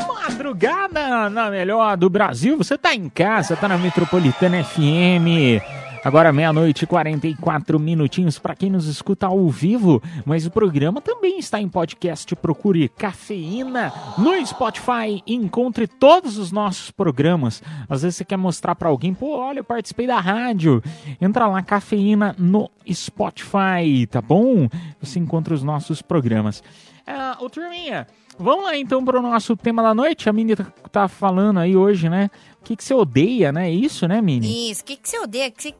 [0.07, 2.57] Madrugada na melhor do Brasil.
[2.59, 5.63] Você tá em casa, tá na Metropolitana FM.
[6.07, 11.37] Agora meia-noite e 44 minutinhos para quem nos escuta ao vivo, mas o programa também
[11.37, 12.33] está em podcast.
[12.37, 17.61] Procure Cafeína no Spotify e encontre todos os nossos programas.
[17.89, 20.81] Às vezes você quer mostrar para alguém, pô, olha, eu participei da rádio.
[21.21, 24.69] Entra lá, Cafeína no Spotify, tá bom?
[25.01, 26.63] Você encontra os nossos programas.
[27.05, 28.07] Ah, ô turminha,
[28.39, 30.29] vamos lá então para o nosso tema da noite.
[30.29, 32.31] A Mini tá, tá falando aí hoje, né?
[32.61, 33.69] O que, que você odeia, né?
[33.69, 34.71] É isso, né, Mini?
[34.71, 35.49] Isso, o que, que você odeia?
[35.49, 35.75] O que,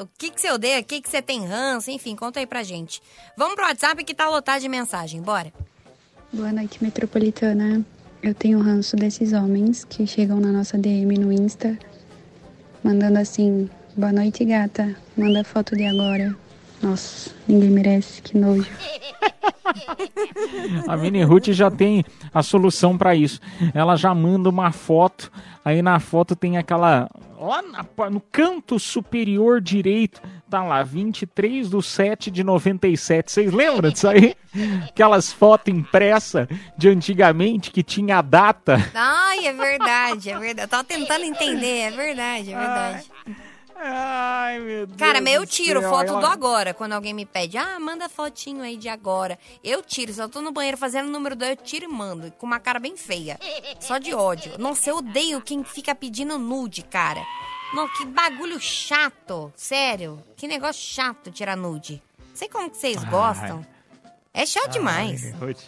[0.00, 0.80] o que, que você odeia?
[0.80, 1.90] O que, que você tem ranço?
[1.90, 3.00] Enfim, conta aí pra gente.
[3.36, 5.52] Vamos pro WhatsApp que tá lotado de mensagem, bora.
[6.32, 7.84] Boa noite, metropolitana.
[8.22, 11.76] Eu tenho ranço desses homens que chegam na nossa DM no Insta,
[12.82, 14.96] mandando assim: boa noite, gata.
[15.16, 16.34] Manda foto de agora.
[16.80, 18.70] Nossa, ninguém merece, que nojo.
[20.88, 23.40] A Mini Ruth já tem a solução para isso.
[23.74, 25.30] Ela já manda uma foto,
[25.64, 27.08] aí na foto tem aquela.
[27.42, 33.32] Lá na- no canto superior direito, tá lá, 23 do 7 de 97.
[33.32, 34.34] Vocês lembram disso aí?
[34.88, 36.46] Aquelas fotos impressas
[36.78, 38.76] de antigamente que tinha a data.
[38.94, 40.66] Ai, é verdade, é verdade.
[40.66, 43.10] Eu tava tentando entender, é verdade, é verdade.
[43.76, 44.98] Ai, meu Deus.
[44.98, 46.72] Cara, mas eu tiro céu, foto ela- do agora.
[46.74, 49.38] Quando alguém me pede, ah, manda fotinho aí de agora.
[49.62, 52.30] Eu tiro, só tô no banheiro fazendo o número 2, eu tiro e mando.
[52.32, 53.38] Com uma cara bem feia.
[53.80, 54.58] Só de ódio.
[54.58, 57.24] Nossa, eu odeio quem fica pedindo nude, cara.
[57.74, 59.52] Não, que bagulho chato.
[59.56, 60.22] Sério.
[60.36, 62.02] Que negócio chato tirar nude.
[62.34, 63.64] Sei como que vocês gostam.
[64.34, 65.22] É chato demais.
[65.22, 65.62] Mini Ruth.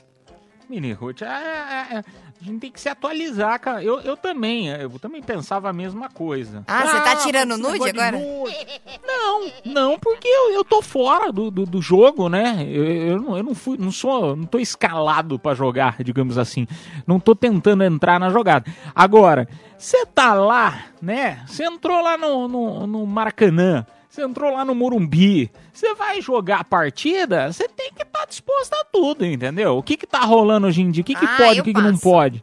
[0.68, 2.04] Mini Ruth, é, é, é,
[2.44, 3.82] a gente tem que se atualizar, cara.
[3.82, 6.62] Eu, eu também, eu também pensava a mesma coisa.
[6.66, 8.18] Ah, você tá tirando esse nude agora?
[8.18, 8.54] nude.
[9.02, 12.66] Não, não, porque eu, eu tô fora do, do, do jogo, né?
[12.68, 16.66] Eu, eu, não, eu não fui, não sou, não tô escalado pra jogar, digamos assim.
[17.06, 18.70] Não tô tentando entrar na jogada.
[18.94, 21.42] Agora, você tá lá, né?
[21.46, 23.86] Você entrou lá no, no, no Maracanã.
[24.14, 28.72] Você entrou lá no Morumbi, você vai jogar a partida, você tem que estar disposto
[28.72, 29.76] a tudo, entendeu?
[29.76, 31.02] O que que tá rolando hoje em dia?
[31.02, 32.40] O que que Ah, pode, o que que não pode?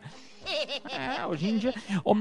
[0.90, 1.74] É, hoje em dia.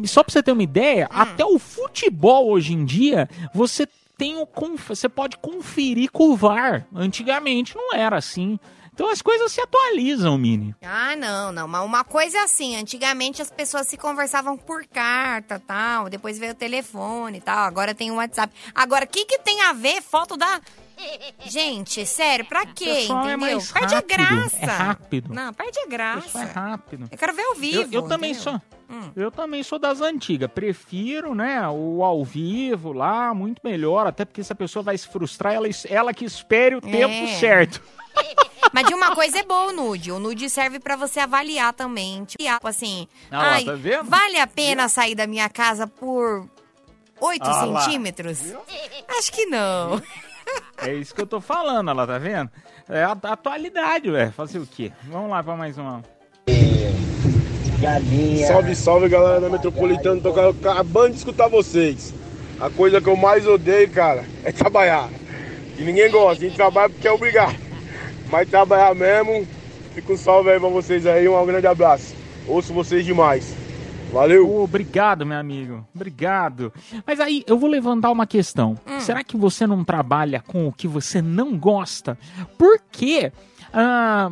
[0.05, 4.47] Só pra você ter uma ideia, até o futebol hoje em dia, você tem o.
[4.87, 6.87] Você pode conferir com o VAR.
[6.95, 8.57] Antigamente não era assim.
[9.01, 10.75] Então as coisas se atualizam, Mini.
[10.83, 11.67] Ah, não, não.
[11.67, 16.53] Mas uma coisa é assim, antigamente as pessoas se conversavam por carta tal, depois veio
[16.53, 18.53] o telefone e tal, agora tem o WhatsApp.
[18.75, 20.61] Agora, o que, que tem a ver foto da.
[21.47, 22.85] Gente, sério, pra quê?
[22.85, 23.39] É entendeu?
[23.39, 24.57] mais perde a rápido, graça.
[24.61, 25.33] é rápido.
[25.35, 26.45] Não, perde a Isso é graça.
[26.45, 27.09] rápido.
[27.11, 27.95] Eu quero ver ao Eu, vivo.
[27.95, 28.53] eu também entendeu?
[28.53, 28.63] sou.
[28.91, 29.11] Hum.
[29.17, 30.51] Eu também sou das antigas.
[30.53, 34.07] Prefiro, né, o ao vivo lá, muito melhor.
[34.07, 37.39] Até porque se a pessoa vai se frustrar, ela, ela que espere o tempo É.
[37.39, 37.81] certo.
[38.73, 40.13] Mas de uma coisa é boa o nude.
[40.13, 42.25] O nude serve pra você avaliar também.
[42.25, 44.05] Tipo assim, Ah lá, ai, tá vendo?
[44.05, 46.47] vale a pena sair da minha casa por
[47.21, 47.81] 8 Ah lá.
[47.83, 48.39] centímetros?
[49.19, 50.01] Acho que não.
[50.79, 52.51] É isso que eu tô falando, ela tá vendo?
[52.89, 54.31] É a, a atualidade, ué.
[54.31, 54.91] Fazer o quê?
[55.05, 56.03] Vamos lá pra mais uma.
[57.81, 58.47] Galinha.
[58.47, 62.13] Salve, salve galera da Metropolitana, tô acabando de escutar vocês.
[62.61, 65.09] A coisa que eu mais odeio, cara, é trabalhar.
[65.79, 67.57] E ninguém gosta, a gente trabalha porque é obrigado.
[68.31, 69.47] Mas trabalhar mesmo,
[69.95, 72.15] fica um salve aí pra vocês aí, um grande abraço.
[72.47, 73.55] Ouço vocês demais.
[74.13, 74.63] Valeu!
[74.63, 75.87] Obrigado, meu amigo.
[75.95, 76.73] Obrigado.
[77.07, 78.77] Mas aí, eu vou levantar uma questão.
[78.99, 82.19] Será que você não trabalha com o que você não gosta?
[82.59, 83.33] Por quê?
[83.73, 84.29] Ah,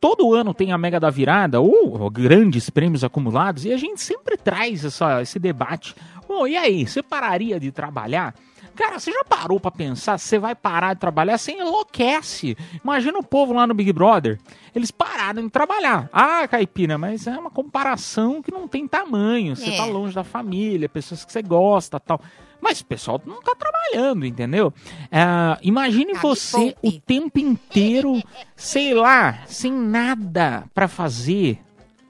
[0.00, 4.02] todo ano tem a Mega da Virada, ou, ou grandes prêmios acumulados, e a gente
[4.02, 5.94] sempre traz essa- esse debate.
[6.26, 8.34] Bom, e aí, você pararia de trabalhar?
[8.82, 10.18] Cara, você já parou pra pensar?
[10.18, 11.38] Você vai parar de trabalhar?
[11.38, 12.56] Você enlouquece.
[12.82, 14.40] Imagina o povo lá no Big Brother.
[14.74, 16.10] Eles pararam de trabalhar.
[16.12, 19.54] Ah, Caipira, mas é uma comparação que não tem tamanho.
[19.54, 19.76] Você É.
[19.76, 22.20] tá longe da família, pessoas que você gosta tal.
[22.60, 24.72] Mas o pessoal não tá trabalhando, entendeu?
[25.12, 26.76] Ah, imagine você poupe.
[26.82, 28.20] o tempo inteiro,
[28.56, 31.60] sei lá, sem nada pra fazer.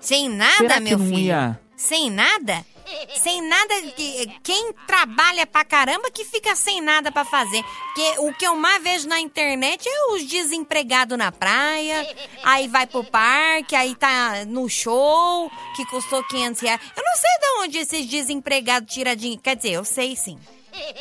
[0.00, 1.18] Sem nada, Será meu filho?
[1.18, 1.60] ia?
[1.76, 2.64] Sem nada?
[3.20, 3.80] Sem nada.
[3.96, 7.62] que- Quem trabalha pra caramba que fica sem nada pra fazer.
[7.62, 12.06] Porque o que eu mais vejo na internet é os desempregados na praia,
[12.42, 16.80] aí vai pro parque, aí tá no show, que custou 500 reais.
[16.96, 19.42] Eu não sei de onde esses desempregados tiram dinheiro.
[19.42, 20.38] Quer dizer, eu sei sim.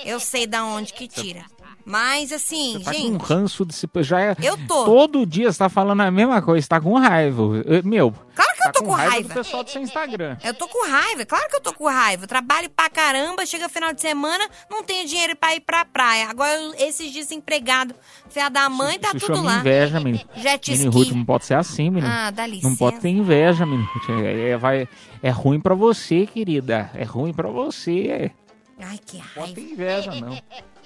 [0.03, 1.45] Eu sei da onde que tira.
[1.85, 3.21] Mas assim, Tá com um gente.
[3.23, 3.87] ranço de se.
[4.01, 4.85] Já é, Eu tô.
[4.85, 7.41] Todo dia você tá falando a mesma coisa, tá com raiva.
[7.65, 9.27] Eu- Meu, Claro que que eu Tá tô com, raiva raiva.
[9.29, 10.37] do pessoal do seu Instagram.
[10.43, 12.23] Eu tô com raiva, claro que eu tô com raiva.
[12.23, 16.29] Eu trabalho pra caramba, chega final de semana, não tenho dinheiro pra ir pra praia.
[16.29, 17.95] Agora, esses desempregados,
[18.29, 19.57] fé da mãe, tá Isso tudo lá.
[19.59, 20.23] inveja, menino.
[20.35, 21.03] Jet Menino ski.
[21.03, 22.07] Ruth, não pode ser assim, menino.
[22.13, 22.77] Ah, dá Não licença.
[22.77, 23.89] pode ter inveja, menino.
[23.93, 24.09] Ruth.
[24.23, 24.87] É, é, vai,
[25.23, 26.89] é ruim pra você, querida.
[26.93, 28.31] É ruim pra você.
[28.79, 29.55] Ai, que Não pode raiva.
[29.55, 30.37] ter inveja, não.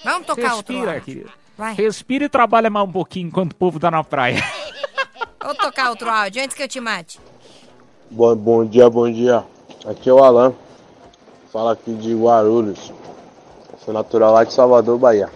[0.04, 1.04] Vamos tocar outro Respira, áudio.
[1.04, 1.30] querida.
[1.56, 1.74] Vai.
[1.74, 4.42] Respira e trabalha mais um pouquinho enquanto o povo tá na praia.
[5.42, 7.18] Vou tocar outro áudio antes que eu te mate.
[8.10, 9.44] Bom, bom dia, bom dia.
[9.86, 10.52] Aqui é o Alan.
[11.52, 12.92] Fala aqui de Guarulhos.
[13.84, 15.30] Sou natural lá de Salvador, Bahia.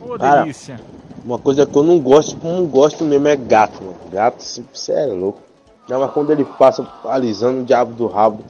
[0.00, 0.42] Ô, Cara.
[0.42, 0.80] delícia.
[1.24, 3.98] Uma coisa que eu não gosto, não gosto mesmo é gato, mano.
[4.10, 5.40] Gato, você é louco.
[5.88, 8.42] Não, mas quando ele passa alisando o diabo do rabo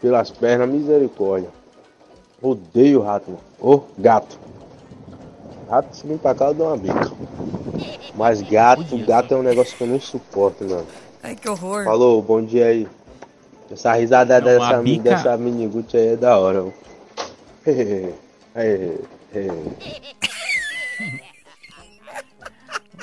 [0.00, 1.48] pelas pernas, misericórdia.
[2.42, 3.36] Odeio rato.
[3.60, 4.38] Ô, gato.
[5.68, 7.12] Rato, se vem pra cá, eu dou uma bica.
[8.14, 10.86] Mas gato, gato é um negócio que eu não suporto, mano.
[11.22, 11.84] Ai, que horror.
[11.84, 12.88] Falou, bom dia aí.
[13.70, 16.64] Essa risada Não, dessa, bica- dessa miniguti aí é da hora.
[17.66, 18.14] Aí,
[18.54, 19.00] aí.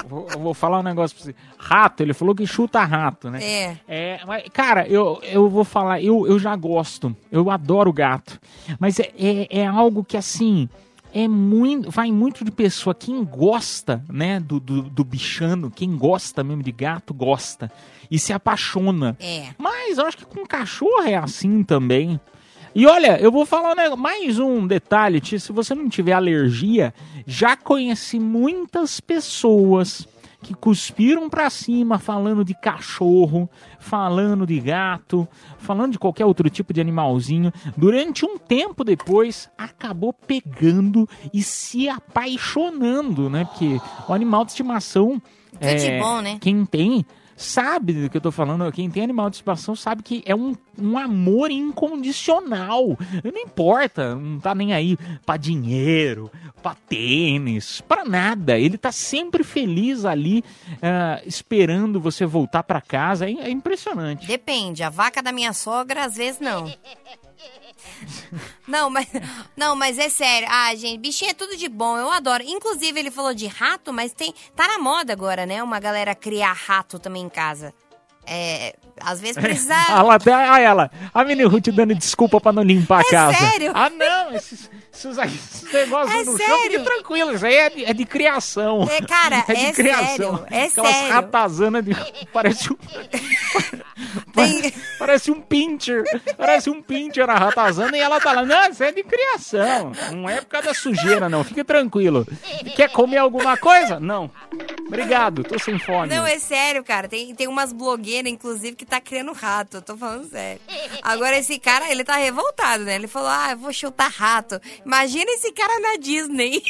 [0.07, 1.35] Vou, eu vou falar um negócio pra você.
[1.57, 3.43] Rato, ele falou que chuta rato, né?
[3.43, 3.77] É.
[3.87, 8.39] É, mas, cara, eu, eu vou falar, eu, eu já gosto, eu adoro gato,
[8.79, 10.69] mas é, é, é algo que assim,
[11.13, 16.43] é muito, vai muito de pessoa, quem gosta, né, do, do, do bichano, quem gosta
[16.43, 17.71] mesmo de gato, gosta,
[18.09, 19.17] e se apaixona.
[19.19, 19.47] É.
[19.57, 22.19] Mas eu acho que com cachorro é assim também.
[22.77, 26.93] E olha, eu vou falar né, mais um detalhe, Tia, se você não tiver alergia,
[27.25, 30.07] já conheci muitas pessoas
[30.43, 36.71] que cuspiram pra cima falando de cachorro, falando de gato, falando de qualquer outro tipo
[36.71, 37.51] de animalzinho.
[37.75, 43.45] Durante um tempo depois, acabou pegando e se apaixonando, né?
[43.45, 45.19] Porque o animal de estimação
[45.59, 46.37] de bom, né?
[46.39, 47.03] quem tem
[47.37, 48.69] sabe do que eu tô falando.
[48.71, 52.97] Quem tem animal de estimação sabe que é um, um amor incondicional.
[53.23, 58.57] Não importa, não tá nem aí pra dinheiro, pra tênis, pra nada.
[58.57, 60.43] Ele tá sempre feliz ali,
[60.81, 63.29] ah, esperando você voltar pra casa.
[63.29, 64.27] É, é impressionante.
[64.27, 66.65] Depende, a vaca da minha sogra às vezes não.
[68.67, 69.07] Não, mas
[69.55, 70.47] não, mas é sério.
[70.51, 72.43] Ah, gente, bichinho é tudo de bom, eu adoro.
[72.45, 75.61] Inclusive ele falou de rato, mas tem tá na moda agora, né?
[75.63, 77.73] Uma galera criar rato também em casa.
[78.29, 82.61] É, às vezes precisa Ah, tá- ah, ela, a Mini Ruth dando desculpa pra não
[82.61, 83.37] limpar a É casa.
[83.37, 83.71] sério?
[83.73, 86.71] Ah, não, esses, esses, esses negócios É no chão, sério?
[86.79, 88.83] fique tranquilo, isso aí é de, é de criação.
[88.91, 91.13] É, cara, de é sério, é Aquelas sério.
[91.13, 91.91] ratazanas de.
[92.33, 92.77] Parece um.
[94.33, 96.03] Tem- Parece um pincher.
[96.37, 98.45] Parece um pincher a ratazana e ela tá lá.
[98.45, 99.91] Não, isso é de criação.
[100.13, 101.43] Não é por causa da sujeira, não.
[101.43, 102.25] Fique tranquilo.
[102.75, 103.99] Quer comer alguma coisa?
[103.99, 104.29] Não.
[104.87, 106.13] Obrigado, tô sem fome.
[106.15, 107.07] Não, é sério, cara.
[107.07, 109.77] Tem, tem umas blogueiras, inclusive, que tá criando rato.
[109.77, 110.61] Eu tô falando sério.
[111.01, 112.95] Agora, esse cara, ele tá revoltado, né?
[112.95, 114.59] Ele falou, ah, eu vou chutar rato.
[114.85, 116.61] Imagina esse cara na Disney.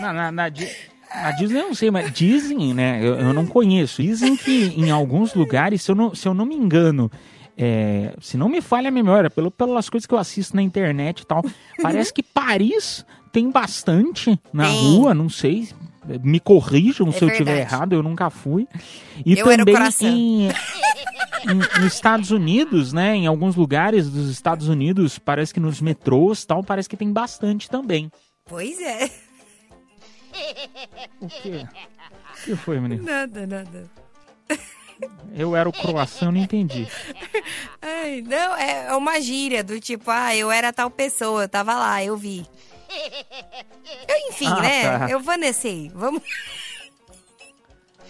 [0.00, 0.74] Na, na, na, Di-
[1.14, 3.00] na Disney eu não sei, mas dizem, né?
[3.02, 4.02] Eu, eu não conheço.
[4.02, 7.10] Dizem que em alguns lugares, se eu não, se eu não me engano,
[7.56, 11.20] é, se não me falha a memória, pelo, pelas coisas que eu assisto na internet
[11.20, 11.44] e tal,
[11.82, 14.96] parece que Paris tem bastante na Tem.
[14.96, 15.68] rua, não sei.
[16.22, 18.66] Me corrijam É se eu tiver errado, eu nunca fui.
[19.24, 23.14] E Eu também em, em- nos Estados Unidos, né?
[23.14, 27.12] Em alguns lugares dos Estados Unidos, parece que nos metrôs e tal, parece que tem
[27.12, 28.10] bastante também.
[28.48, 29.08] Pois é.
[31.20, 31.66] O quê?
[32.30, 33.02] O que foi, menino?
[33.04, 33.90] Nada, nada.
[35.34, 36.86] Eu era o croissant, eu não entendi.
[37.80, 41.74] Ai, não, é é uma gíria do tipo, ah, eu era tal pessoa, eu tava
[41.74, 42.46] lá, eu vi.
[44.08, 44.98] Eu, enfim, Ah, né?
[44.98, 45.10] tá.
[45.10, 45.90] Eu vanecei.
[45.94, 46.22] Vamos.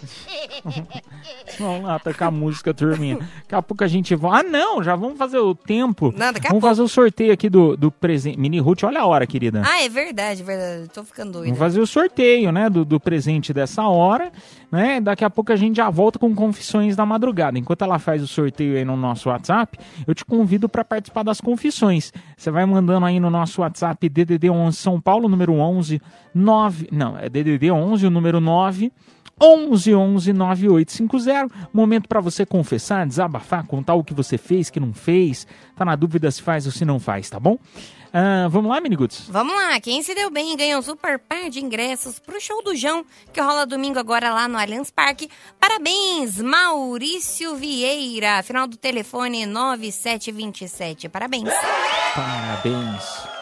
[1.59, 3.17] Vamos lá, tocar a música, turminha.
[3.17, 4.41] Daqui a pouco a gente vai.
[4.41, 6.13] Ah, não, já vamos fazer o tempo.
[6.17, 6.67] Não, daqui a vamos pouco.
[6.67, 8.39] fazer o sorteio aqui do, do presente.
[8.39, 9.61] Mini Ruth, olha a hora, querida.
[9.65, 10.89] Ah, é verdade, é verdade.
[10.89, 11.45] Tô ficando doida.
[11.47, 14.31] Vamos fazer o sorteio, né, do, do presente dessa hora,
[14.71, 14.99] né?
[14.99, 17.57] Daqui a pouco a gente já volta com confissões da madrugada.
[17.57, 21.39] Enquanto ela faz o sorteio aí no nosso WhatsApp, eu te convido para participar das
[21.39, 22.11] confissões.
[22.35, 26.01] Você vai mandando aí no nosso WhatsApp DDD 11 São Paulo, número 11
[26.33, 28.91] 9, não, é DDD 11 o número 9
[29.41, 31.69] 11 11 9850.
[31.73, 35.47] Momento para você confessar, desabafar, contar o que você fez, que não fez.
[35.75, 37.57] Tá na dúvida se faz ou se não faz, tá bom?
[38.15, 39.27] Ah, vamos lá, Miniguts?
[39.27, 42.75] Vamos lá, quem se deu bem ganhou um super par de ingressos pro show do
[42.75, 43.03] João,
[43.33, 45.27] que rola domingo agora lá no Allianz Parque.
[45.59, 51.09] Parabéns, Maurício Vieira, final do telefone 9727.
[51.09, 51.49] Parabéns.
[52.13, 53.32] Parabéns.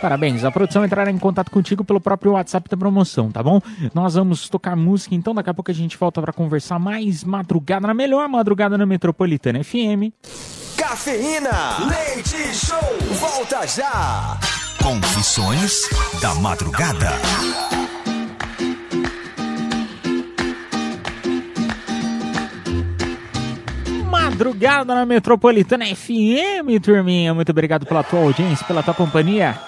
[0.00, 0.44] Parabéns.
[0.44, 3.60] A produção entrará em contato contigo pelo próprio WhatsApp da promoção, tá bom?
[3.92, 7.86] Nós vamos tocar música, então daqui a pouco a gente volta para conversar mais madrugada,
[7.86, 10.12] na melhor madrugada na Metropolitana FM.
[10.76, 12.78] Cafeína, leite show,
[13.18, 14.38] volta já.
[14.82, 15.82] Confissões
[16.22, 17.10] da madrugada.
[24.08, 27.34] Madrugada na Metropolitana FM, turminha.
[27.34, 29.58] Muito obrigado pela tua audiência, pela tua companhia.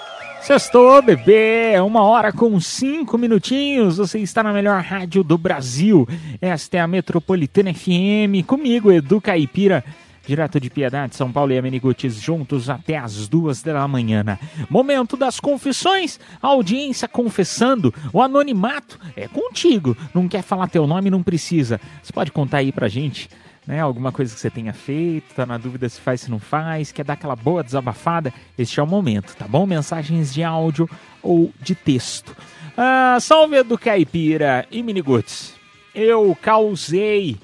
[0.41, 3.97] Sextou, bebê, uma hora com cinco minutinhos.
[3.97, 6.07] Você está na melhor rádio do Brasil.
[6.41, 8.43] Esta é a Metropolitana FM.
[8.47, 9.83] Comigo, Edu Caipira,
[10.25, 14.25] direto de Piedade, São Paulo e Amenigutis, juntos até as duas da manhã.
[14.67, 16.19] Momento das confissões.
[16.41, 17.93] Audiência confessando.
[18.11, 19.95] O anonimato é contigo.
[20.13, 21.79] Não quer falar teu nome, não precisa.
[22.01, 23.29] Você pode contar aí pra gente
[23.71, 23.79] né?
[23.79, 27.05] Alguma coisa que você tenha feito, tá na dúvida se faz, se não faz, quer
[27.05, 29.65] dar aquela boa desabafada, este é o momento, tá bom?
[29.65, 30.89] Mensagens de áudio
[31.23, 32.35] ou de texto.
[32.75, 35.53] Ah, salve do Caipira e Miniguts.
[35.95, 37.37] Eu causei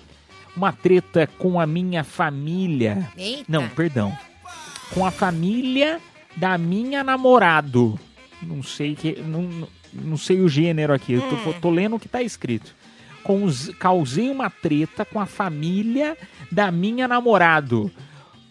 [0.53, 3.09] uma treta com a minha família.
[3.15, 3.45] Eita.
[3.47, 4.11] Não, perdão.
[4.93, 6.01] Com a família
[6.35, 7.97] da minha namorado.
[8.41, 9.21] Não sei que.
[9.21, 11.13] Não, não sei o gênero aqui.
[11.13, 12.76] Eu tô, tô lendo o que tá escrito
[13.79, 16.17] causei uma treta com a família
[16.51, 17.91] da minha namorado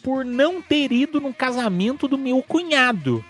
[0.02, 3.24] por não ter ido no casamento do meu cunhado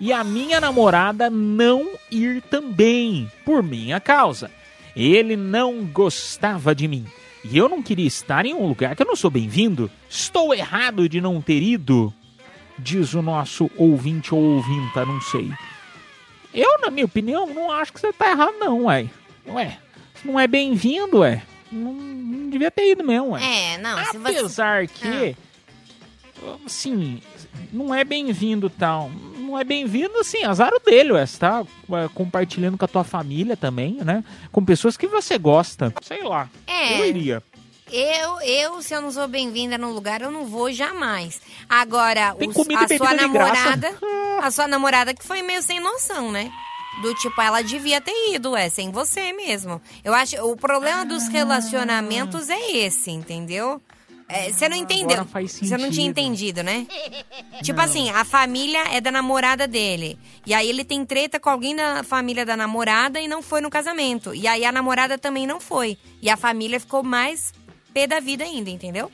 [0.00, 4.50] e a minha namorada não ir também por minha causa.
[4.96, 7.04] Ele não gostava de mim
[7.44, 9.90] e eu não queria estar em um lugar que eu não sou bem-vindo.
[10.08, 12.12] Estou errado de não ter ido,
[12.78, 15.50] diz o nosso ouvinte ou ouvinta, não sei.
[16.52, 19.06] Eu, na minha opinião, não acho que você tá errado, não, ué.
[19.46, 19.78] Ué,
[20.24, 21.42] não é bem-vindo, ué.
[21.70, 23.42] Não, não devia ter ido mesmo, ué.
[23.74, 24.38] É, não, se você...
[24.38, 25.36] Apesar que,
[26.66, 27.20] assim,
[27.72, 29.10] não é bem-vindo tal.
[29.38, 31.26] Não é bem-vindo, assim, azar o dele, ué.
[31.26, 31.64] Você tá
[32.14, 34.22] compartilhando com a tua família também, né?
[34.52, 35.92] Com pessoas que você gosta.
[36.02, 36.48] Sei lá.
[36.66, 37.00] É.
[37.00, 37.42] Eu iria.
[37.92, 41.40] Eu, eu, se eu não sou bem-vinda no lugar, eu não vou jamais.
[41.68, 43.92] Agora, os- a sua namorada,
[44.40, 46.52] a sua namorada que foi meio sem noção, né?
[47.02, 49.80] Do tipo, ela devia ter ido, é, sem você mesmo.
[50.04, 51.30] Eu acho, o problema dos Ah.
[51.30, 53.80] relacionamentos é esse, entendeu?
[54.28, 55.24] É, Você não entendeu.
[55.24, 56.86] Você não tinha entendido, né?
[57.64, 60.16] Tipo assim, a família é da namorada dele.
[60.46, 63.68] E aí ele tem treta com alguém da família da namorada e não foi no
[63.70, 64.32] casamento.
[64.34, 65.98] E aí a namorada também não foi.
[66.22, 67.52] E a família ficou mais
[67.92, 69.10] pé da vida ainda, entendeu?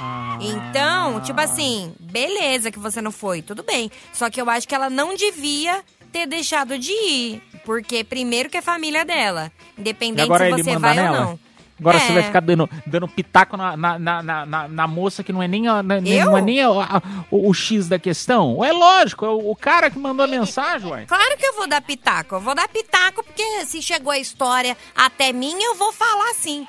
[0.00, 0.36] Ah.
[0.40, 3.90] Então, tipo assim, beleza que você não foi, tudo bem.
[4.12, 5.82] Só que eu acho que ela não devia
[6.14, 7.42] ter deixado de ir.
[7.64, 9.50] Porque primeiro que é família dela.
[9.76, 11.18] Independente agora se você vai nela?
[11.18, 11.38] ou não.
[11.80, 12.00] Agora É.
[12.00, 15.48] você vai ficar dando, dando pitaco na, na, na, na, na- moça que não é
[15.48, 16.26] nem, a, na- nem- Eu?
[16.26, 17.02] não é nem a- a-
[17.32, 18.64] o, o X da questão.
[18.64, 21.04] É lógico, é o, o cara que mandou a mensagem, ué.
[21.04, 22.36] Claro que eu vou dar pitaco.
[22.36, 26.64] Eu vou dar pitaco porque se chegou a história até mim, eu vou falar sim.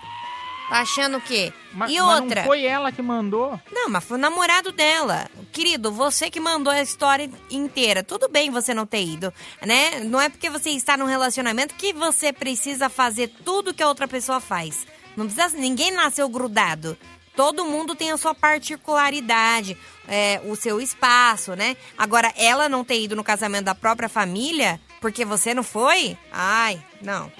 [0.70, 1.54] Tá achando o quê?
[1.88, 2.42] E outra?
[2.42, 3.60] não foi ela que mandou.
[3.72, 5.30] Não, mas foi o namorado dela.
[5.52, 8.04] Querido, você que mandou a história inteira.
[8.04, 9.34] Tudo bem você não ter ido,
[9.66, 10.00] né?
[10.04, 14.08] Não é porque você está num relacionamento que você precisa fazer tudo que a outra
[14.08, 14.88] pessoa faz.
[15.16, 16.98] Não precisa, ninguém nasceu grudado.
[17.36, 21.76] Todo mundo tem a sua particularidade, é, o seu espaço, né?
[21.98, 26.18] Agora, ela não ter ido no casamento da própria família porque você não foi?
[26.32, 27.32] Ai, não.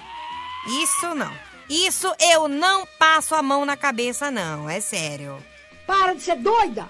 [0.84, 1.34] Isso não.
[1.70, 4.70] Isso eu não passo a mão na cabeça, não.
[4.70, 5.38] É sério.
[5.86, 6.90] Para de ser doida!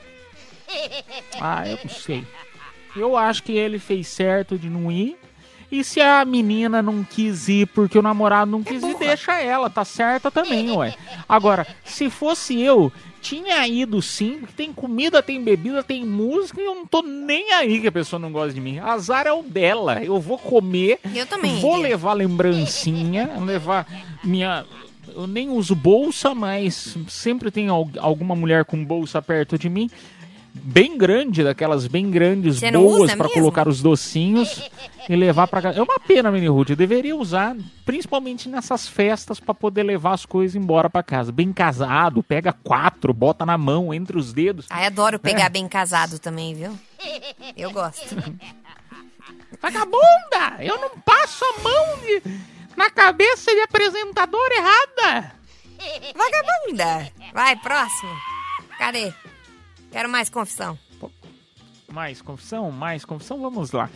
[1.40, 2.26] Ah, eu não sei.
[2.96, 5.18] Eu acho que ele fez certo de não ir.
[5.72, 9.70] E se a menina não quis ir porque o namorado não quis ir, deixa ela,
[9.70, 10.96] tá certa também, ué.
[11.28, 12.92] Agora, se fosse eu,
[13.26, 17.52] tinha ido sim, porque tem comida, tem bebida, tem música e eu não tô nem
[17.54, 18.78] aí que a pessoa não gosta de mim.
[18.80, 20.04] Azar é o dela.
[20.04, 21.90] Eu vou comer, Eu também vou iria.
[21.90, 23.88] levar lembrancinha, levar
[24.24, 24.66] minha.
[25.16, 29.90] Eu nem uso bolsa, mas sempre tem al- alguma mulher com bolsa perto de mim.
[30.58, 33.30] Bem grande, daquelas bem grandes, Você boas mesmo?
[33.30, 34.62] colocar os docinhos
[35.10, 35.80] e levar pra casa.
[35.80, 36.70] É uma pena, Mini Ruth.
[36.70, 41.32] Eu deveria usar, principalmente nessas festas, pra poder levar as coisas embora pra casa.
[41.32, 44.66] Bem casado, pega quatro, bota na mão, entre os dedos.
[44.70, 45.50] Ai, adoro pegar É.
[45.50, 46.72] bem casado também, viu?
[47.56, 48.16] Eu gosto.
[49.62, 50.58] Vagabunda!
[50.60, 52.22] Eu não passo a mão de-
[52.76, 55.32] na cabeça de apresentadora errada!
[56.16, 57.12] Vagabunda!
[57.34, 58.12] Vai, próximo.
[58.78, 59.14] Cadê?
[59.96, 60.78] Quero mais confissão.
[61.90, 62.70] Mais confissão?
[62.70, 63.40] Mais confissão?
[63.40, 63.90] Vamos lá.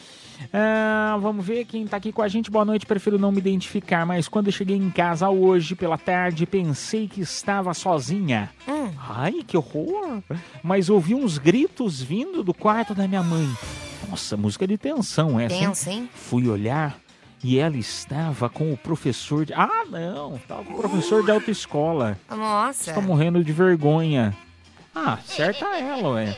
[0.53, 2.49] Ah, vamos ver quem tá aqui com a gente.
[2.49, 6.45] Boa noite, prefiro não me identificar, mas quando eu cheguei em casa hoje pela tarde,
[6.45, 8.49] pensei que estava sozinha.
[8.65, 8.93] Hum.
[9.09, 10.23] Ai, que horror!
[10.63, 13.49] Mas ouvi uns gritos vindo do quarto da minha mãe.
[14.09, 15.59] Nossa, música de tensão essa.
[15.59, 16.09] Tenso, hein?
[16.13, 16.97] Fui olhar
[17.43, 19.53] e ela estava com o professor de.
[19.53, 20.37] Ah, não!
[20.37, 22.17] Estava com o professor de autoescola.
[22.29, 22.91] Nossa.
[22.91, 24.33] Estou morrendo de vergonha.
[25.05, 26.37] Ah, certa ela, ué.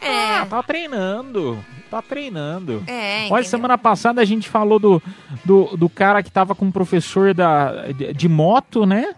[0.00, 0.36] É.
[0.38, 1.64] Ah, tá treinando.
[1.90, 2.82] Tá treinando.
[2.86, 3.44] É, Olha, entendeu?
[3.44, 5.02] semana passada a gente falou do,
[5.44, 9.14] do, do cara que tava com o professor da, de, de moto, né?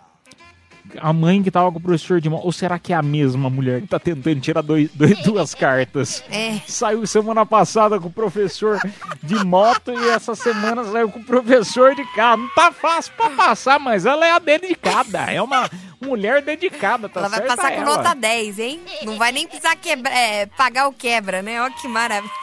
[1.01, 2.45] A mãe que tava com o professor de moto.
[2.45, 6.23] Ou será que é a mesma mulher que tá tentando tirar dois, dois- duas cartas?
[6.31, 6.59] É.
[6.67, 8.79] Saiu semana passada com o professor
[9.23, 12.43] de moto e essa semana saiu com o professor de carro.
[12.43, 15.21] Não tá fácil pra passar, mas ela é a dedicada.
[15.31, 15.69] É uma
[16.01, 17.97] mulher dedicada, tá Ela vai certa passar com ela.
[17.97, 18.81] nota 10, hein?
[19.03, 21.61] Não vai nem precisar quebra, é, pagar o quebra, né?
[21.63, 22.33] Olha que maravilha.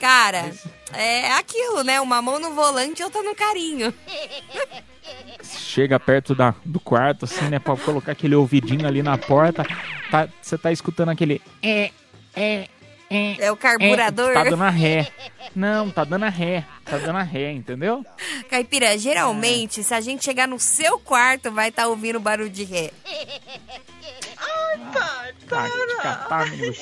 [0.00, 0.50] Cara,
[0.92, 2.00] é aquilo, né?
[2.00, 3.92] Uma mão no volante e outra no carinho.
[5.42, 7.58] chega perto da, do quarto, assim, né?
[7.58, 9.64] Pra colocar aquele ouvidinho ali na porta.
[10.10, 11.40] Tá, você tá escutando aquele.
[11.62, 11.90] É,
[12.34, 12.68] é,
[13.10, 13.36] é.
[13.38, 14.30] É o carburador.
[14.30, 15.08] É, tá dando a ré.
[15.54, 16.64] Não, tá dando a ré.
[16.84, 18.04] Tá dando a ré, entendeu?
[18.50, 22.90] Caipira, geralmente, se a gente chegar no seu quarto, vai estar ouvindo barulho de ré.
[25.48, 26.76] Tá, de catar, amigo.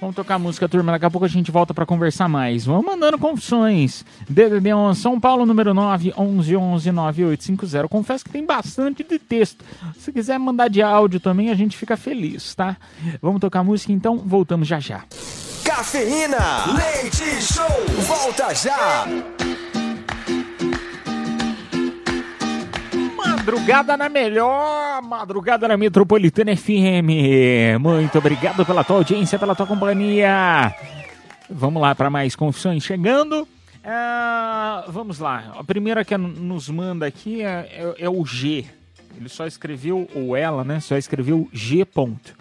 [0.00, 0.92] Vamos tocar música, turma.
[0.92, 2.64] Daqui a pouco a gente volta pra conversar mais.
[2.64, 4.04] Vamos mandando confissões.
[4.28, 7.88] DDD 11, São Paulo, número 9, 11 11 9850.
[7.88, 9.62] Confesso que tem bastante de texto.
[9.98, 12.78] Se quiser mandar de áudio também, a gente fica feliz, tá?
[13.20, 14.16] Vamos tocar música então.
[14.16, 15.04] Voltamos já já.
[15.64, 17.66] Cafeína, leite show,
[18.06, 19.06] volta já.
[23.54, 27.80] Madrugada na melhor, madrugada na Metropolitana FM.
[27.80, 30.72] Muito obrigado pela tua audiência, pela tua companhia.
[31.50, 33.48] Vamos lá para mais confissões chegando.
[33.84, 35.52] Ah, vamos lá.
[35.58, 38.66] A primeira que nos manda aqui é, é- é o G.
[39.16, 40.78] Ele só escreveu, ou ela, né?
[40.78, 41.84] Só escreveu G.
[41.84, 42.36] Ponto.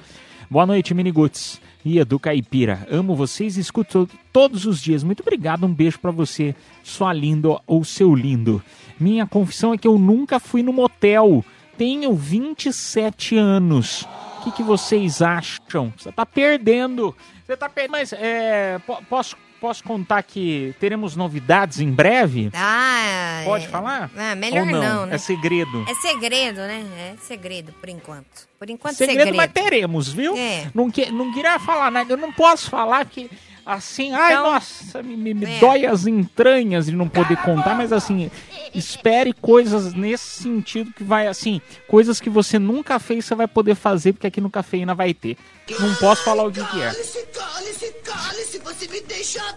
[0.47, 2.88] Boa noite, Miniguts e Edu Caipira.
[2.92, 5.04] Amo vocês e escuto todos os dias.
[5.04, 8.62] Muito obrigado, um beijo pra você, sua lindo ou seu lindo.
[9.00, 11.44] Minha confissão é que eu nunca fui no motel.
[11.78, 14.02] Tenho 27 anos.
[14.40, 15.94] O que, que vocês acham?
[15.98, 17.16] Você tá perdendo.
[17.46, 17.92] Você tá perdendo.
[17.92, 22.49] Mas é, po- posso, posso contar que teremos novidades em breve?
[22.53, 23.68] Ah, Pode é.
[23.68, 24.10] falar?
[24.16, 25.16] Ah, melhor Ou não, né?
[25.16, 25.86] É segredo.
[25.88, 26.86] É segredo, né?
[26.97, 28.47] É segredo, por enquanto.
[28.57, 29.38] Por enquanto, segredo, segredo.
[29.38, 30.36] mas teremos, viu?
[30.36, 30.70] É.
[30.74, 32.12] Não, que, não queria falar nada.
[32.12, 33.30] Eu não posso falar que
[33.74, 35.60] assim, ai, Então, nossa, me, me- me é.
[35.60, 38.30] dói as entranhas de não poder contar, mas assim,
[38.74, 43.76] espere coisas nesse sentido que vai, assim, coisas que você nunca fez, você vai poder
[43.76, 45.38] fazer, porque aqui no Cafeína vai ter.
[45.80, 46.92] Não posso falar o que, que é.
[46.92, 49.56] Cale-se, cale-se, cale-se, você me deixa.